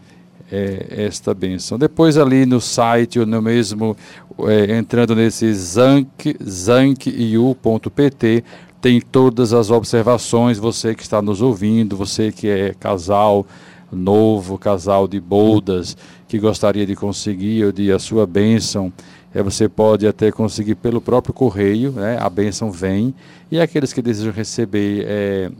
é, 0.50 0.86
esta 0.90 1.34
benção. 1.34 1.78
Depois 1.78 2.16
ali 2.16 2.46
no 2.46 2.60
site, 2.60 3.20
ou 3.20 3.26
no 3.26 3.42
mesmo, 3.42 3.96
é, 4.40 4.76
entrando 4.76 5.14
nesse 5.14 5.52
zank, 5.54 6.36
zankiu.pt, 6.42 8.44
tem 8.80 9.00
todas 9.00 9.52
as 9.52 9.70
observações, 9.70 10.58
você 10.58 10.94
que 10.94 11.02
está 11.02 11.20
nos 11.20 11.42
ouvindo, 11.42 11.96
você 11.96 12.30
que 12.30 12.48
é 12.48 12.74
casal 12.74 13.44
novo, 13.90 14.58
casal 14.58 15.08
de 15.08 15.18
boldas, 15.18 15.96
que 16.28 16.38
gostaria 16.38 16.86
de 16.86 16.94
conseguir 16.94 17.64
ou 17.64 17.72
de 17.72 17.90
a 17.90 17.98
sua 17.98 18.26
bênção, 18.26 18.92
é, 19.34 19.42
você 19.42 19.68
pode 19.68 20.06
até 20.06 20.30
conseguir 20.30 20.74
pelo 20.74 21.00
próprio 21.00 21.34
correio, 21.34 21.92
né, 21.92 22.18
a 22.20 22.28
bênção 22.28 22.70
vem, 22.70 23.14
e 23.50 23.58
aqueles 23.58 23.92
que 23.92 24.02
desejam 24.02 24.32
receber 24.32 25.04
é, 25.06 25.50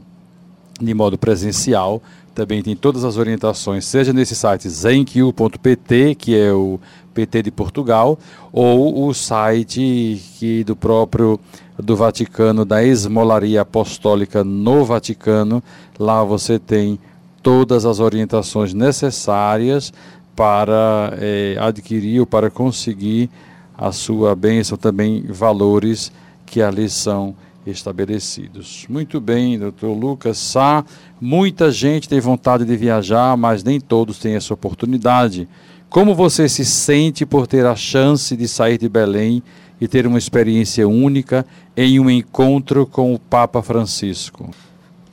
de 0.79 0.93
modo 0.93 1.17
presencial, 1.17 2.01
também 2.39 2.63
tem 2.63 2.73
todas 2.73 3.03
as 3.03 3.17
orientações, 3.17 3.83
seja 3.83 4.13
nesse 4.13 4.33
site 4.33 4.69
zenq.pt, 4.69 6.15
que 6.15 6.37
é 6.37 6.53
o 6.53 6.79
PT 7.13 7.43
de 7.43 7.51
Portugal, 7.51 8.17
ou 8.53 9.05
o 9.09 9.13
site 9.13 10.21
que 10.39 10.63
do 10.63 10.73
próprio 10.73 11.37
do 11.77 11.97
Vaticano, 11.97 12.63
da 12.63 12.81
Esmolaria 12.81 13.59
Apostólica 13.59 14.41
no 14.41 14.85
Vaticano. 14.85 15.61
Lá 15.99 16.23
você 16.23 16.57
tem 16.57 16.97
todas 17.43 17.85
as 17.85 17.99
orientações 17.99 18.73
necessárias 18.73 19.91
para 20.33 21.13
é, 21.19 21.57
adquirir 21.59 22.21
ou 22.21 22.25
para 22.25 22.49
conseguir 22.49 23.29
a 23.77 23.91
sua 23.91 24.33
bênção, 24.33 24.77
também 24.77 25.25
valores 25.27 26.09
que 26.45 26.61
ali 26.61 26.89
são 26.89 27.35
estabelecidos. 27.71 28.85
Muito 28.89 29.19
bem, 29.19 29.57
doutor 29.57 29.93
Lucas 29.93 30.37
Sá. 30.37 30.83
Muita 31.19 31.71
gente 31.71 32.09
tem 32.09 32.19
vontade 32.19 32.65
de 32.65 32.75
viajar, 32.77 33.35
mas 33.37 33.63
nem 33.63 33.79
todos 33.79 34.19
têm 34.19 34.35
essa 34.35 34.53
oportunidade. 34.53 35.47
Como 35.89 36.13
você 36.13 36.47
se 36.47 36.63
sente 36.63 37.25
por 37.25 37.47
ter 37.47 37.65
a 37.65 37.75
chance 37.75 38.35
de 38.35 38.47
sair 38.47 38.77
de 38.77 38.87
Belém 38.87 39.41
e 39.81 39.87
ter 39.87 40.05
uma 40.05 40.17
experiência 40.17 40.87
única 40.87 41.45
em 41.75 41.99
um 41.99 42.09
encontro 42.09 42.85
com 42.85 43.13
o 43.13 43.19
Papa 43.19 43.61
Francisco? 43.61 44.49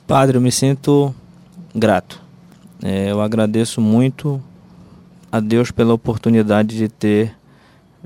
Padre, 0.05 0.37
eu 0.37 0.41
me 0.41 0.51
sinto 0.51 1.13
grato. 1.73 2.21
É, 2.81 3.11
eu 3.11 3.21
agradeço 3.21 3.81
muito 3.81 4.41
a 5.31 5.39
Deus 5.39 5.71
pela 5.71 5.93
oportunidade 5.93 6.77
de 6.77 6.87
ter 6.87 7.35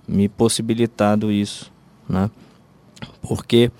me 0.07 0.27
possibilitado 0.27 1.31
isso, 1.31 1.71
né? 2.07 2.29
Porque 3.21 3.71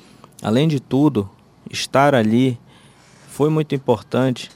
Além 0.42 0.68
de 0.68 0.80
tudo, 0.80 1.30
estar 1.70 2.16
ali 2.16 2.58
foi 3.28 3.50
muito 3.50 3.76
importante, 3.76 4.50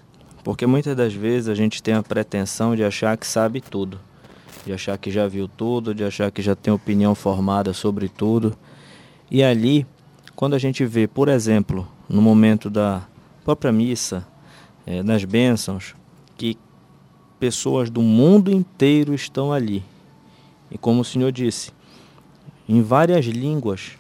porque 0.44 0.66
muitas 0.66 0.96
das 0.96 1.14
vezes 1.14 1.48
a 1.48 1.54
gente 1.54 1.82
tem 1.82 1.94
a 1.94 2.02
pretensão 2.02 2.76
de 2.76 2.84
achar 2.84 3.16
que 3.16 3.28
sabe 3.28 3.62
tudo, 3.62 4.00
de 4.66 4.74
achar 4.74 4.98
que 4.98 5.12
já 5.12 5.28
viu 5.28 5.48
tudo, 5.48 5.94
de 5.94 6.04
achar 6.04 6.32
que 6.32 6.42
já 6.42 6.56
tem 6.56 6.74
opinião 6.74 7.14
formada 7.14 7.72
sobre 7.72 8.10
tudo. 8.10 8.58
E 9.30 9.44
ali, 9.44 9.86
quando 10.36 10.56
a 10.56 10.60
gente 10.60 10.84
vê, 10.86 11.08
por 11.08 11.28
exemplo, 11.28 11.88
no 12.10 12.22
momento 12.22 12.68
da 12.68 13.04
própria 13.44 13.72
missa, 13.72 14.28
é, 14.88 15.04
nas 15.04 15.24
bênçãos, 15.24 15.96
que 16.36 16.58
pessoas 17.40 17.92
do 17.92 18.02
mundo 18.02 18.52
inteiro 18.52 19.14
estão 19.14 19.54
ali. 19.54 19.84
E 20.72 20.80
como 20.80 21.02
o 21.02 21.06
Senhor 21.06 21.32
disse, 21.32 21.72
em 22.68 22.82
várias 22.82 23.26
línguas, 23.26 24.00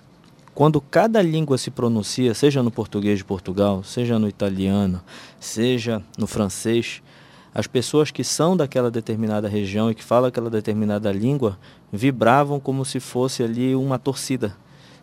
quando 0.56 0.80
cada 0.80 1.22
língua 1.22 1.58
se 1.58 1.70
pronuncia, 1.70 2.34
seja 2.34 2.64
no 2.64 2.72
português 2.72 3.18
de 3.18 3.26
Portugal, 3.26 3.84
seja 3.84 4.18
no 4.18 4.26
italiano, 4.26 5.02
seja 5.38 6.02
no 6.18 6.26
francês, 6.26 7.04
as 7.54 7.68
pessoas 7.68 8.10
que 8.10 8.24
são 8.24 8.56
daquela 8.56 8.90
determinada 8.90 9.50
região 9.50 9.92
e 9.92 9.96
que 9.96 10.04
falam 10.04 10.30
aquela 10.30 10.50
determinada 10.50 11.12
língua 11.12 11.60
vibravam 11.92 12.58
como 12.58 12.86
se 12.86 13.02
fosse 13.02 13.44
ali 13.44 13.76
uma 13.76 14.00
torcida, 14.00 14.56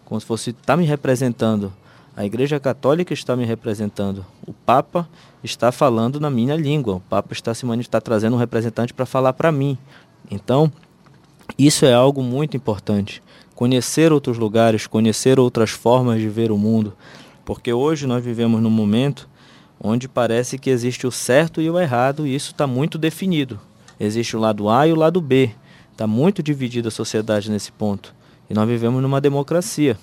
como 0.07 0.19
se 0.19 0.27
fosse 0.27 0.51
está 0.51 0.75
me 0.75 0.87
representando. 0.87 1.71
A 2.17 2.25
Igreja 2.25 2.59
Católica 2.59 3.12
está 3.12 3.37
me 3.37 3.45
representando. 3.45 4.25
O 4.47 4.53
Papa 4.53 5.09
está 5.45 5.71
falando 5.73 6.21
na 6.21 6.31
minha 6.31 6.55
língua. 6.55 6.97
O 6.97 7.01
Papa 7.01 7.33
está 7.33 7.55
se 7.55 7.67
está 7.81 8.03
trazendo 8.03 8.37
um 8.37 8.38
representante 8.38 8.93
para 8.93 9.07
falar 9.07 9.33
para 9.33 9.51
mim. 9.51 9.79
Então, 10.31 10.71
isso 11.59 11.87
é 11.87 11.95
algo 11.95 12.23
muito 12.23 12.55
importante 12.55 13.23
conhecer 13.62 14.12
outros 14.12 14.38
lugares, 14.38 14.88
conhecer 14.88 15.38
outras 15.38 15.70
formas 15.70 16.20
de 16.20 16.29
ver 16.29 16.51
o 16.51 16.59
mundo, 16.59 16.94
porque 17.44 17.72
hoje 17.72 18.09
nós 18.09 18.25
vivemos 18.25 18.61
num 18.61 18.68
momento 18.68 19.29
onde 19.81 20.09
parece 20.09 20.59
que 20.59 20.68
existe 20.68 21.07
o 21.07 21.12
certo 21.12 21.62
e 21.62 21.70
o 21.70 21.79
errado 21.79 22.27
e 22.27 22.35
isso 22.35 22.51
está 22.51 22.66
muito 22.66 22.98
definido. 22.98 23.61
Existe 24.01 24.37
o 24.37 24.40
lado 24.40 24.68
A 24.68 24.88
e 24.88 24.92
o 24.92 24.96
lado 24.96 25.20
B. 25.20 25.53
Está 25.92 26.09
muito 26.09 26.42
dividida 26.42 26.88
a 26.88 26.90
sociedade 26.90 27.53
nesse 27.53 27.70
ponto. 27.70 28.12
E 28.51 28.55
nós 28.55 28.68
vivemos 28.68 29.01
numa 29.01 29.20
democracia. 29.20 29.96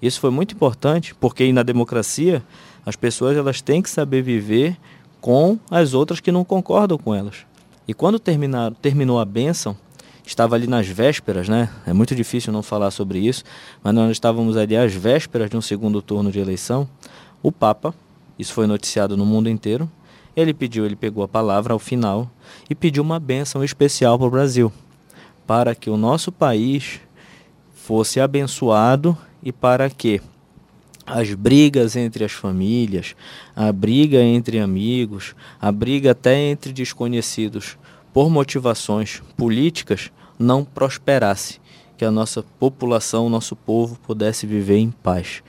Isso 0.00 0.18
foi 0.18 0.30
muito 0.30 0.54
importante 0.54 1.14
porque 1.14 1.52
na 1.52 1.62
democracia 1.62 2.42
as 2.86 2.96
pessoas 2.96 3.36
elas 3.36 3.60
têm 3.60 3.82
que 3.82 3.90
saber 3.90 4.22
viver 4.22 4.74
com 5.20 5.58
as 5.70 5.92
outras 5.92 6.18
que 6.18 6.32
não 6.32 6.46
concordam 6.46 6.96
com 6.96 7.14
elas. 7.14 7.44
E 7.86 7.92
quando 7.92 8.18
terminar, 8.18 8.72
terminou 8.80 9.20
a 9.20 9.24
bênção, 9.26 9.76
estava 10.24 10.54
ali 10.54 10.66
nas 10.66 10.86
vésperas, 10.86 11.48
né? 11.48 11.68
É 11.86 11.92
muito 11.92 12.14
difícil 12.14 12.52
não 12.52 12.62
falar 12.62 12.90
sobre 12.90 13.18
isso, 13.18 13.44
mas 13.82 13.94
nós 13.94 14.10
estávamos 14.10 14.56
ali 14.56 14.76
às 14.76 14.92
vésperas 14.92 15.50
de 15.50 15.56
um 15.56 15.60
segundo 15.60 16.00
turno 16.00 16.30
de 16.30 16.38
eleição. 16.38 16.88
O 17.42 17.50
Papa, 17.50 17.94
isso 18.38 18.52
foi 18.52 18.66
noticiado 18.66 19.16
no 19.16 19.26
mundo 19.26 19.48
inteiro, 19.48 19.90
ele 20.34 20.54
pediu, 20.54 20.86
ele 20.86 20.96
pegou 20.96 21.22
a 21.22 21.28
palavra 21.28 21.72
ao 21.72 21.78
final 21.78 22.30
e 22.70 22.74
pediu 22.74 23.02
uma 23.02 23.20
bênção 23.20 23.62
especial 23.62 24.18
para 24.18 24.26
o 24.26 24.30
Brasil, 24.30 24.72
para 25.46 25.74
que 25.74 25.90
o 25.90 25.96
nosso 25.96 26.32
país 26.32 27.00
fosse 27.74 28.20
abençoado 28.20 29.16
e 29.42 29.52
para 29.52 29.90
que 29.90 30.20
as 31.04 31.34
brigas 31.34 31.96
entre 31.96 32.24
as 32.24 32.32
famílias, 32.32 33.14
a 33.54 33.72
briga 33.72 34.22
entre 34.22 34.60
amigos, 34.60 35.34
a 35.60 35.70
briga 35.72 36.12
até 36.12 36.38
entre 36.38 36.72
desconhecidos 36.72 37.76
por 38.12 38.30
motivações 38.30 39.22
políticas, 39.36 40.10
não 40.38 40.64
prosperasse, 40.64 41.60
que 41.96 42.04
a 42.04 42.10
nossa 42.10 42.42
população, 42.58 43.26
o 43.26 43.30
nosso 43.30 43.54
povo 43.54 43.98
pudesse 44.00 44.46
viver 44.46 44.78
em 44.78 44.90
paz. 44.90 45.42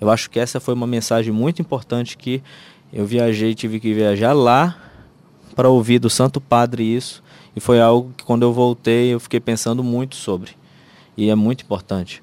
Eu 0.00 0.10
acho 0.10 0.28
que 0.30 0.40
essa 0.40 0.58
foi 0.58 0.74
uma 0.74 0.86
mensagem 0.86 1.32
muito 1.32 1.62
importante 1.62 2.16
que 2.16 2.42
eu 2.92 3.06
viajei, 3.06 3.54
tive 3.54 3.78
que 3.78 3.94
viajar 3.94 4.32
lá 4.32 4.76
para 5.54 5.68
ouvir 5.68 5.98
do 5.98 6.10
Santo 6.10 6.40
Padre 6.40 6.82
isso, 6.82 7.22
e 7.54 7.60
foi 7.60 7.80
algo 7.80 8.12
que 8.16 8.24
quando 8.24 8.42
eu 8.42 8.52
voltei 8.52 9.12
eu 9.12 9.20
fiquei 9.20 9.40
pensando 9.40 9.82
muito 9.84 10.16
sobre. 10.16 10.52
E 11.16 11.28
é 11.28 11.34
muito 11.34 11.64
importante 11.64 12.22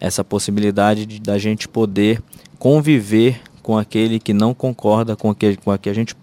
essa 0.00 0.24
possibilidade 0.24 1.06
de, 1.06 1.20
da 1.20 1.38
gente 1.38 1.68
poder 1.68 2.22
conviver 2.58 3.40
com 3.62 3.78
aquele 3.78 4.18
que 4.18 4.32
não 4.32 4.52
concorda 4.52 5.14
com 5.14 5.30
aquele 5.30 5.56
com 5.56 5.70
a 5.70 5.78
que 5.78 5.88
a 5.88 5.94
gente 5.94 6.14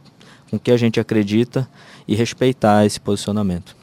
com 0.50 0.60
que 0.60 0.72
a 0.72 0.78
gente 0.78 1.00
acredita 1.00 1.68
e 2.08 2.16
respeitar 2.16 2.86
esse 2.86 3.00
posicionamento. 3.00 3.76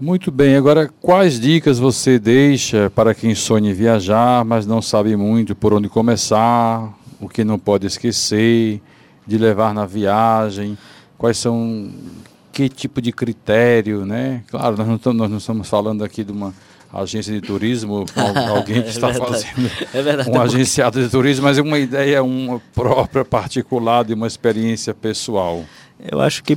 Muito 0.00 0.30
bem, 0.30 0.56
agora 0.56 0.90
quais 1.00 1.40
dicas 1.40 1.78
você 1.78 2.18
deixa 2.18 2.90
para 2.90 3.14
quem 3.14 3.34
sonha 3.34 3.70
em 3.70 3.74
viajar, 3.74 4.44
mas 4.44 4.66
não 4.66 4.82
sabe 4.82 5.16
muito 5.16 5.54
por 5.54 5.72
onde 5.72 5.88
começar, 5.88 6.92
o 7.18 7.28
que 7.28 7.42
não 7.42 7.58
pode 7.58 7.86
esquecer, 7.86 8.82
de 9.26 9.38
levar 9.38 9.72
na 9.72 9.86
viagem? 9.86 10.76
Quais 11.16 11.38
são 11.38 11.90
que 12.52 12.68
tipo 12.68 13.00
de 13.00 13.10
critério, 13.10 14.04
né? 14.04 14.42
Claro, 14.48 14.76
nós 14.76 14.86
não 14.86 15.12
nós 15.14 15.30
não 15.30 15.38
estamos 15.38 15.68
falando 15.68 16.04
aqui 16.04 16.22
de 16.22 16.32
uma 16.32 16.54
agência 16.92 17.32
de 17.32 17.40
turismo, 17.40 18.04
alguém 18.48 18.82
que 18.82 18.88
é 18.88 18.90
está 18.90 19.12
fazendo 19.12 19.70
é 19.92 20.02
verdade, 20.02 20.30
um 20.30 20.40
agenciado 20.40 21.02
de 21.02 21.08
turismo, 21.08 21.44
mas 21.44 21.58
é 21.58 21.62
uma 21.62 21.78
ideia 21.78 22.22
uma 22.22 22.60
própria, 22.74 23.24
particular, 23.24 24.04
de 24.04 24.14
uma 24.14 24.26
experiência 24.26 24.94
pessoal. 24.94 25.64
Eu 26.10 26.20
acho 26.20 26.42
que 26.44 26.56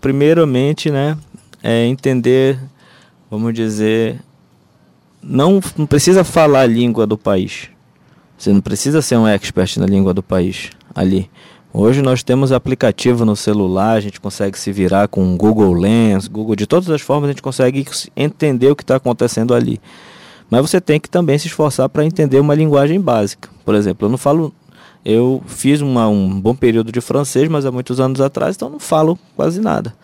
primeiramente, 0.00 0.90
né, 0.90 1.16
é 1.62 1.86
entender, 1.86 2.58
vamos 3.30 3.54
dizer, 3.54 4.20
não, 5.22 5.60
não 5.76 5.86
precisa 5.86 6.24
falar 6.24 6.60
a 6.60 6.66
língua 6.66 7.06
do 7.06 7.18
país. 7.18 7.68
Você 8.36 8.52
não 8.52 8.60
precisa 8.60 9.02
ser 9.02 9.16
um 9.16 9.26
expert 9.26 9.78
na 9.78 9.86
língua 9.86 10.14
do 10.14 10.22
país 10.22 10.70
ali. 10.94 11.28
Hoje 11.72 12.00
nós 12.00 12.22
temos 12.22 12.50
aplicativo 12.50 13.26
no 13.26 13.36
celular, 13.36 13.92
a 13.92 14.00
gente 14.00 14.18
consegue 14.18 14.58
se 14.58 14.72
virar 14.72 15.06
com 15.06 15.36
Google 15.36 15.74
Lens, 15.74 16.26
Google, 16.26 16.56
de 16.56 16.66
todas 16.66 16.88
as 16.88 17.02
formas 17.02 17.28
a 17.28 17.32
gente 17.32 17.42
consegue 17.42 17.86
entender 18.16 18.70
o 18.70 18.76
que 18.76 18.82
está 18.82 18.96
acontecendo 18.96 19.52
ali. 19.52 19.78
Mas 20.48 20.62
você 20.62 20.80
tem 20.80 20.98
que 20.98 21.10
também 21.10 21.38
se 21.38 21.46
esforçar 21.46 21.86
para 21.90 22.06
entender 22.06 22.40
uma 22.40 22.54
linguagem 22.54 22.98
básica. 22.98 23.50
Por 23.66 23.74
exemplo, 23.74 24.06
eu 24.06 24.10
não 24.10 24.16
falo, 24.16 24.52
eu 25.04 25.42
fiz 25.46 25.82
uma, 25.82 26.08
um 26.08 26.40
bom 26.40 26.54
período 26.54 26.90
de 26.90 27.02
francês, 27.02 27.48
mas 27.48 27.66
há 27.66 27.70
muitos 27.70 28.00
anos 28.00 28.18
atrás, 28.22 28.56
então 28.56 28.70
não 28.70 28.80
falo 28.80 29.18
quase 29.36 29.60
nada. 29.60 29.94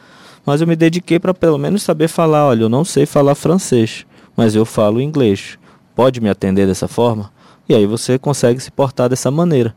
Mas 0.44 0.60
eu 0.60 0.66
me 0.66 0.76
dediquei 0.76 1.18
para 1.18 1.32
pelo 1.32 1.56
menos 1.56 1.82
saber 1.82 2.08
falar, 2.08 2.46
olha, 2.46 2.64
eu 2.64 2.68
não 2.68 2.84
sei 2.84 3.06
falar 3.06 3.34
francês, 3.34 4.04
mas 4.36 4.54
eu 4.54 4.66
falo 4.66 5.00
inglês. 5.00 5.58
Pode 5.96 6.20
me 6.20 6.28
atender 6.28 6.66
dessa 6.66 6.86
forma? 6.86 7.32
E 7.66 7.74
aí 7.74 7.86
você 7.86 8.18
consegue 8.18 8.60
se 8.60 8.70
portar 8.70 9.08
dessa 9.08 9.30
maneira. 9.30 9.74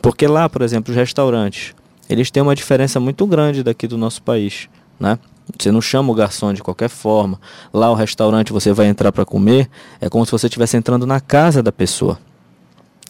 Porque 0.00 0.26
lá, 0.26 0.48
por 0.48 0.62
exemplo, 0.62 0.90
os 0.90 0.96
restaurantes, 0.96 1.74
eles 2.08 2.30
têm 2.30 2.42
uma 2.42 2.54
diferença 2.54 3.00
muito 3.00 3.26
grande 3.26 3.62
daqui 3.62 3.86
do 3.86 3.98
nosso 3.98 4.22
país, 4.22 4.68
né? 4.98 5.18
Você 5.58 5.70
não 5.70 5.80
chama 5.80 6.12
o 6.12 6.14
garçom 6.14 6.52
de 6.52 6.62
qualquer 6.62 6.88
forma. 6.88 7.40
Lá 7.72 7.90
o 7.90 7.94
restaurante 7.94 8.52
você 8.52 8.72
vai 8.72 8.86
entrar 8.86 9.12
para 9.12 9.24
comer, 9.24 9.68
é 10.00 10.08
como 10.08 10.26
se 10.26 10.32
você 10.32 10.46
estivesse 10.46 10.76
entrando 10.76 11.06
na 11.06 11.20
casa 11.20 11.62
da 11.62 11.70
pessoa. 11.70 12.18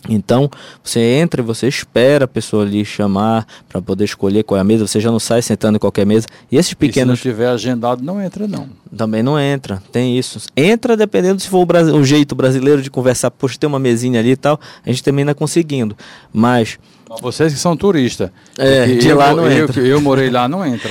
Então, 0.09 0.50
você 0.82 1.00
entra 1.00 1.40
e 1.40 1.44
você 1.44 1.66
espera 1.66 2.24
a 2.24 2.28
pessoa 2.28 2.64
ali 2.64 2.85
chamar 2.85 3.46
para 3.68 3.82
poder 3.82 4.04
escolher 4.04 4.44
qual 4.44 4.59
é 4.59 4.61
a 4.61 4.64
mesa, 4.64 4.87
você 4.87 5.00
já 5.00 5.11
não 5.11 5.18
sai 5.18 5.42
sentando 5.42 5.76
em 5.76 5.78
qualquer 5.78 6.06
mesa. 6.06 6.26
E 6.50 6.56
esses 6.56 6.74
pequenos. 6.74 7.18
E 7.18 7.22
se 7.22 7.28
não 7.28 7.32
tiver 7.32 7.48
agendado, 7.48 8.02
não 8.02 8.22
entra, 8.22 8.46
não. 8.46 8.68
Também 8.96 9.22
não 9.22 9.38
entra, 9.38 9.82
tem 9.90 10.16
isso. 10.16 10.40
Entra 10.56 10.96
dependendo 10.96 11.40
se 11.40 11.48
for 11.48 11.59
o, 11.59 11.66
Brasil, 11.66 11.94
o 11.94 12.04
jeito 12.04 12.35
brasileiro 12.35 12.82
de 12.82 12.90
conversar, 12.90 13.30
poxa, 13.30 13.59
tem 13.59 13.66
uma 13.66 13.78
mesinha 13.78 14.20
ali 14.20 14.30
e 14.30 14.37
tal, 14.37 14.61
a 14.85 14.88
gente 14.88 15.02
termina 15.02 15.35
conseguindo. 15.35 15.96
Mas. 16.32 16.78
Vocês 17.20 17.52
que 17.52 17.59
são 17.59 17.76
turistas. 17.76 18.30
É, 18.59 18.87
de 18.87 19.09
eu, 19.09 19.16
lá 19.16 19.35
não 19.35 19.46
eu, 19.46 19.64
entra. 19.64 19.80
Eu, 19.80 19.87
eu 19.87 20.00
morei 20.00 20.28
lá, 20.28 20.48
não 20.48 20.64
entra. 20.64 20.90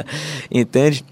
Entende? 0.50 1.04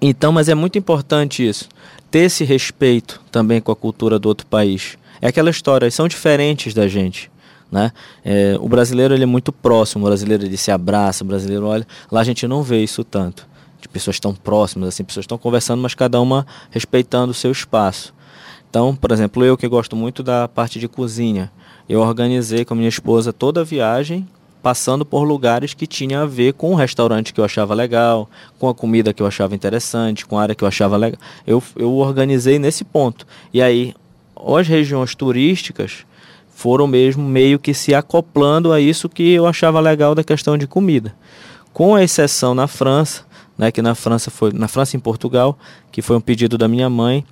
Então, 0.00 0.30
mas 0.30 0.48
é 0.48 0.54
muito 0.54 0.78
importante 0.78 1.46
isso. 1.46 1.68
Ter 2.10 2.20
esse 2.20 2.44
respeito 2.44 3.20
também 3.30 3.60
com 3.60 3.72
a 3.72 3.76
cultura 3.76 4.18
do 4.18 4.28
outro 4.28 4.46
país 4.46 4.96
é 5.20 5.28
aquela 5.28 5.50
história, 5.50 5.90
são 5.90 6.08
diferentes 6.08 6.74
da 6.74 6.86
gente. 6.88 7.30
Né? 7.70 7.90
É, 8.24 8.56
o 8.60 8.68
brasileiro 8.68 9.14
ele 9.14 9.24
é 9.24 9.26
muito 9.26 9.52
próximo, 9.52 10.04
o 10.04 10.08
brasileiro 10.08 10.44
ele 10.44 10.56
se 10.56 10.70
abraça, 10.70 11.24
o 11.24 11.26
brasileiro 11.26 11.66
olha. 11.66 11.86
Lá 12.10 12.20
a 12.20 12.24
gente 12.24 12.46
não 12.46 12.62
vê 12.62 12.82
isso 12.82 13.02
tanto. 13.02 13.46
De 13.80 13.88
pessoas 13.88 14.18
tão 14.18 14.34
próximas, 14.34 14.88
assim, 14.88 15.04
pessoas 15.04 15.24
estão 15.24 15.36
conversando, 15.36 15.82
mas 15.82 15.94
cada 15.94 16.20
uma 16.20 16.46
respeitando 16.70 17.32
o 17.32 17.34
seu 17.34 17.52
espaço. 17.52 18.14
Então, 18.68 18.94
por 18.94 19.12
exemplo, 19.12 19.44
eu 19.44 19.56
que 19.56 19.68
gosto 19.68 19.94
muito 19.94 20.22
da 20.22 20.48
parte 20.48 20.78
de 20.78 20.88
cozinha, 20.88 21.50
eu 21.88 22.00
organizei 22.00 22.64
com 22.64 22.74
a 22.74 22.76
minha 22.76 22.88
esposa 22.88 23.32
toda 23.32 23.60
a 23.60 23.64
viagem, 23.64 24.26
passando 24.62 25.06
por 25.06 25.22
lugares 25.22 25.74
que 25.74 25.86
tinham 25.86 26.22
a 26.22 26.26
ver 26.26 26.52
com 26.54 26.72
o 26.72 26.74
restaurante 26.74 27.32
que 27.32 27.40
eu 27.40 27.44
achava 27.44 27.72
legal, 27.72 28.28
com 28.58 28.68
a 28.68 28.74
comida 28.74 29.12
que 29.12 29.22
eu 29.22 29.26
achava 29.26 29.54
interessante, 29.54 30.26
com 30.26 30.36
a 30.36 30.42
área 30.42 30.54
que 30.54 30.64
eu 30.64 30.68
achava 30.68 30.96
legal. 30.96 31.20
Eu, 31.46 31.62
eu 31.76 31.92
organizei 31.94 32.58
nesse 32.58 32.84
ponto. 32.84 33.26
E 33.54 33.62
aí, 33.62 33.94
as 34.36 34.68
regiões 34.68 35.14
turísticas 35.14 36.04
foram 36.48 36.86
mesmo 36.86 37.22
meio 37.22 37.58
que 37.58 37.74
se 37.74 37.94
acoplando 37.94 38.72
a 38.72 38.80
isso 38.80 39.08
que 39.08 39.32
eu 39.32 39.46
achava 39.46 39.80
legal 39.80 40.14
da 40.14 40.24
questão 40.24 40.56
de 40.56 40.66
comida. 40.66 41.14
Com 41.72 41.94
a 41.94 42.02
exceção 42.02 42.54
na 42.54 42.66
França, 42.66 43.24
né, 43.58 43.70
que 43.70 43.82
na 43.82 43.94
França 43.94 44.30
foi 44.30 44.52
na 44.52 44.68
França 44.68 44.96
e 44.96 44.98
em 44.98 45.00
Portugal, 45.00 45.58
que 45.92 46.00
foi 46.00 46.16
um 46.16 46.20
pedido 46.20 46.56
da 46.56 46.66
minha 46.66 46.88
mãe 46.88 47.24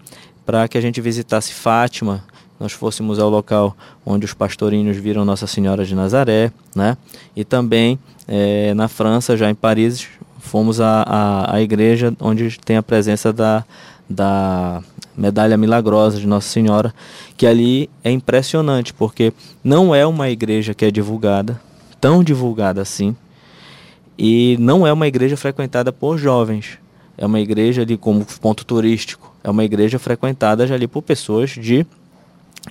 para 0.44 0.68
que 0.68 0.76
a 0.76 0.80
gente 0.80 1.00
visitasse 1.00 1.54
Fátima, 1.54 2.22
nós 2.58 2.72
fôssemos 2.72 3.18
ao 3.18 3.28
local 3.28 3.76
onde 4.04 4.24
os 4.24 4.34
pastorinhos 4.34 4.96
viram 4.96 5.24
Nossa 5.24 5.46
Senhora 5.46 5.84
de 5.84 5.94
Nazaré, 5.94 6.52
né? 6.74 6.96
E 7.34 7.44
também 7.44 7.98
é, 8.28 8.72
na 8.74 8.88
França, 8.88 9.36
já 9.36 9.50
em 9.50 9.54
Paris, 9.54 10.06
fomos 10.38 10.80
à, 10.80 11.02
à, 11.02 11.56
à 11.56 11.62
igreja 11.62 12.14
onde 12.20 12.58
tem 12.60 12.76
a 12.76 12.82
presença 12.82 13.32
da, 13.32 13.64
da 14.08 14.82
medalha 15.16 15.56
milagrosa 15.56 16.18
de 16.18 16.26
Nossa 16.26 16.48
Senhora, 16.48 16.94
que 17.36 17.46
ali 17.46 17.88
é 18.02 18.10
impressionante, 18.10 18.92
porque 18.92 19.32
não 19.62 19.94
é 19.94 20.06
uma 20.06 20.28
igreja 20.30 20.74
que 20.74 20.84
é 20.84 20.90
divulgada, 20.90 21.60
tão 22.00 22.22
divulgada 22.22 22.82
assim, 22.82 23.16
e 24.18 24.56
não 24.60 24.86
é 24.86 24.92
uma 24.92 25.06
igreja 25.06 25.36
frequentada 25.36 25.92
por 25.92 26.18
jovens. 26.18 26.78
É 27.16 27.26
uma 27.26 27.40
igreja 27.40 27.82
ali 27.82 27.96
como 27.96 28.26
ponto 28.40 28.64
turístico. 28.64 29.32
É 29.42 29.50
uma 29.50 29.64
igreja 29.64 29.98
frequentada 29.98 30.66
já 30.66 30.74
ali 30.74 30.86
por 30.86 31.02
pessoas 31.02 31.50
de 31.50 31.86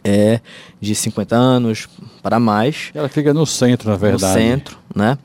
é, 0.03 0.39
de 0.81 0.95
50 0.95 1.35
anos 1.35 1.87
para 2.21 2.39
mais. 2.39 2.89
Ela 2.93 3.07
fica 3.07 3.33
no 3.33 3.45
centro, 3.45 3.89
na 3.89 3.95
verdade. 3.95 4.33
No 4.33 4.39
centro, 4.39 4.77
né? 4.95 5.17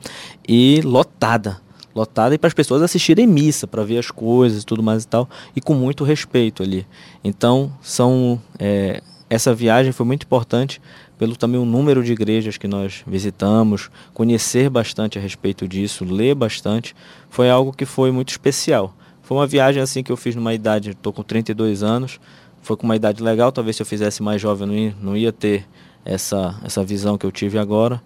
E 0.47 0.81
lotada 0.83 1.59
lotada 1.99 2.33
e 2.33 2.37
para 2.37 2.47
as 2.47 2.53
pessoas 2.53 2.81
assistirem 2.81 3.27
missa, 3.27 3.67
para 3.67 3.83
ver 3.83 3.97
as 3.97 4.09
coisas 4.09 4.63
e 4.63 4.65
tudo 4.65 4.81
mais 4.81 5.03
e 5.03 5.07
tal, 5.07 5.29
e 5.55 5.61
com 5.61 5.73
muito 5.73 6.03
respeito 6.03 6.63
ali. 6.63 6.85
Então, 7.23 7.71
são 7.81 8.41
é, 8.57 9.01
essa 9.29 9.53
viagem 9.53 9.91
foi 9.91 10.05
muito 10.05 10.23
importante 10.23 10.81
pelo 11.17 11.35
também 11.35 11.59
o 11.59 11.65
número 11.65 12.01
de 12.01 12.13
igrejas 12.13 12.57
que 12.57 12.67
nós 12.67 13.03
visitamos, 13.05 13.91
conhecer 14.13 14.69
bastante 14.69 15.19
a 15.19 15.21
respeito 15.21 15.67
disso, 15.67 16.05
ler 16.05 16.33
bastante, 16.33 16.95
foi 17.29 17.49
algo 17.49 17.73
que 17.73 17.85
foi 17.85 18.09
muito 18.09 18.29
especial. 18.29 18.95
Foi 19.21 19.37
uma 19.37 19.45
viagem 19.45 19.83
assim 19.83 20.01
que 20.01 20.11
eu 20.11 20.17
fiz 20.17 20.33
numa 20.33 20.53
idade, 20.53 20.91
estou 20.91 21.11
com 21.11 21.21
32 21.21 21.83
anos, 21.83 22.19
foi 22.61 22.77
com 22.77 22.85
uma 22.85 22.95
idade 22.95 23.21
legal, 23.21 23.51
talvez 23.51 23.75
se 23.75 23.81
eu 23.81 23.85
fizesse 23.85 24.23
mais 24.23 24.41
jovem 24.41 24.67
não 24.67 24.75
ia, 24.75 24.95
não 25.01 25.17
ia 25.17 25.31
ter 25.33 25.67
essa, 26.05 26.57
essa 26.63 26.83
visão 26.83 27.17
que 27.17 27.25
eu 27.25 27.31
tive 27.31 27.59
agora. 27.59 28.01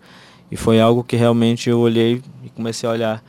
E 0.51 0.57
foi 0.57 0.81
algo 0.81 1.03
que 1.03 1.15
realmente 1.15 1.69
eu 1.69 1.79
olhei 1.79 2.21
e 2.43 2.49
comecei 2.49 2.89
a 2.89 2.91
olhar 2.91 3.23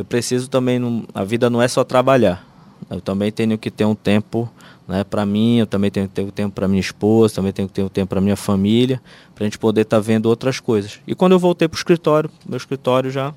eu 0.00 0.04
preciso 0.04 0.48
também, 0.48 1.04
a 1.14 1.22
vida 1.24 1.50
não 1.50 1.60
é 1.60 1.68
só 1.68 1.84
trabalhar. 1.84 2.42
Eu 2.88 3.02
também 3.02 3.30
tenho 3.30 3.58
que 3.58 3.70
ter 3.70 3.84
um 3.84 3.94
tempo 3.94 4.50
né, 4.88 5.04
para 5.04 5.26
mim, 5.26 5.58
eu 5.58 5.66
também 5.66 5.90
tenho 5.90 6.08
que 6.08 6.14
ter 6.14 6.22
um 6.22 6.30
tempo 6.30 6.54
para 6.54 6.66
minha 6.66 6.80
esposa, 6.80 7.34
também 7.34 7.52
tenho 7.52 7.68
que 7.68 7.74
ter 7.74 7.82
um 7.82 7.88
tempo 7.88 8.08
para 8.08 8.20
minha 8.20 8.34
família, 8.34 8.98
para 9.34 9.44
a 9.44 9.46
gente 9.46 9.58
poder 9.58 9.82
estar 9.82 9.98
tá 9.98 10.00
vendo 10.00 10.24
outras 10.24 10.58
coisas. 10.58 11.00
E 11.06 11.14
quando 11.14 11.32
eu 11.32 11.38
voltei 11.38 11.68
para 11.68 11.76
o 11.76 11.78
escritório, 11.78 12.30
meu 12.48 12.56
escritório 12.56 13.10
já 13.10 13.34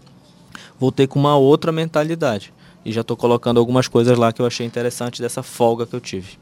voltei 0.80 1.06
com 1.06 1.20
uma 1.20 1.36
outra 1.36 1.70
mentalidade. 1.70 2.54
E 2.86 2.94
já 2.94 3.02
estou 3.02 3.18
colocando 3.18 3.60
algumas 3.60 3.90
coisas 3.90 4.18
lá 4.18 4.32
que 4.32 4.42
eu 4.42 4.46
achei 4.46 4.66
interessante 4.66 5.22
dessa 5.22 5.44
folga 5.44 5.86
que 5.86 5.94
eu 5.94 6.00
tive. 6.00 6.38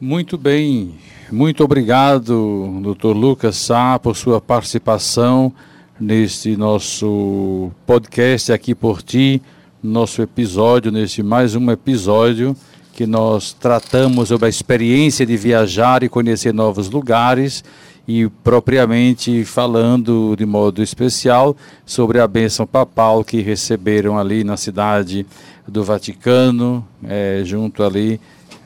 Muito 0.00 0.38
bem, 0.38 0.94
muito 1.30 1.62
obrigado, 1.62 2.80
doutor 2.82 3.14
Lucas 3.14 3.56
Sá, 3.56 3.98
por 3.98 4.16
sua 4.16 4.40
participação 4.40 5.52
neste 6.00 6.56
nosso 6.56 7.70
podcast 7.86 8.52
aqui 8.52 8.74
por 8.74 9.02
ti, 9.02 9.42
nosso 9.82 10.22
episódio, 10.22 10.90
neste 10.90 11.22
mais 11.22 11.54
um 11.54 11.70
episódio 11.70 12.56
que 12.94 13.06
nós 13.06 13.52
tratamos 13.52 14.28
sobre 14.28 14.46
a 14.46 14.48
experiência 14.48 15.26
de 15.26 15.36
viajar 15.36 16.02
e 16.02 16.08
conhecer 16.08 16.54
novos 16.54 16.88
lugares 16.88 17.62
e 18.08 18.28
propriamente 18.42 19.44
falando 19.44 20.34
de 20.36 20.46
modo 20.46 20.82
especial 20.82 21.54
sobre 21.84 22.18
a 22.18 22.26
bênção 22.26 22.66
papal 22.66 23.22
que 23.22 23.42
receberam 23.42 24.18
ali 24.18 24.42
na 24.42 24.56
cidade 24.56 25.26
do 25.68 25.84
Vaticano, 25.84 26.84
é, 27.04 27.42
junto 27.44 27.82
ali 27.82 28.18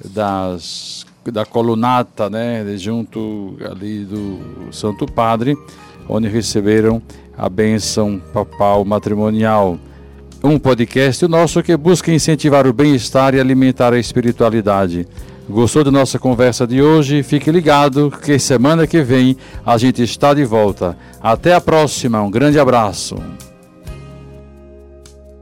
das 0.04 1.04
da 1.24 1.46
colunata, 1.46 2.28
né, 2.28 2.62
junto 2.76 3.56
ali 3.70 4.04
do 4.04 4.70
Santo 4.70 5.06
Padre, 5.06 5.56
onde 6.06 6.28
receberam 6.28 7.00
a 7.36 7.48
bênção 7.48 8.20
papal 8.32 8.84
matrimonial. 8.84 9.78
Um 10.42 10.58
podcast 10.58 11.26
nosso 11.26 11.62
que 11.62 11.76
busca 11.76 12.12
incentivar 12.12 12.66
o 12.66 12.72
bem-estar 12.72 13.34
e 13.34 13.40
alimentar 13.40 13.92
a 13.92 13.98
espiritualidade. 13.98 15.06
Gostou 15.48 15.84
da 15.84 15.90
nossa 15.90 16.18
conversa 16.18 16.66
de 16.66 16.80
hoje? 16.80 17.22
Fique 17.22 17.50
ligado 17.50 18.10
que 18.22 18.38
semana 18.38 18.86
que 18.86 19.02
vem 19.02 19.36
a 19.64 19.76
gente 19.76 20.02
está 20.02 20.32
de 20.32 20.44
volta. 20.44 20.96
Até 21.20 21.54
a 21.54 21.60
próxima, 21.60 22.22
um 22.22 22.30
grande 22.30 22.58
abraço. 22.58 23.16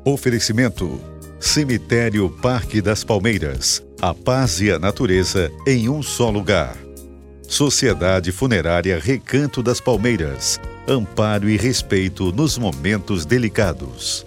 Oferecimento: 0.05 1.01
Cemitério 1.39 2.29
Parque 2.43 2.81
das 2.81 3.05
Palmeiras. 3.05 3.83
A 4.01 4.13
paz 4.13 4.61
e 4.61 4.71
a 4.71 4.79
natureza 4.79 5.51
em 5.67 5.89
um 5.89 6.03
só 6.03 6.31
lugar. 6.31 6.77
Sociedade 7.47 8.33
Funerária 8.33 8.99
Recanto 8.99 9.63
das 9.63 9.81
Palmeiras 9.81 10.61
amparo 10.89 11.49
e 11.49 11.57
respeito 11.57 12.33
nos 12.33 12.59
momentos 12.59 13.25
delicados. 13.25 14.27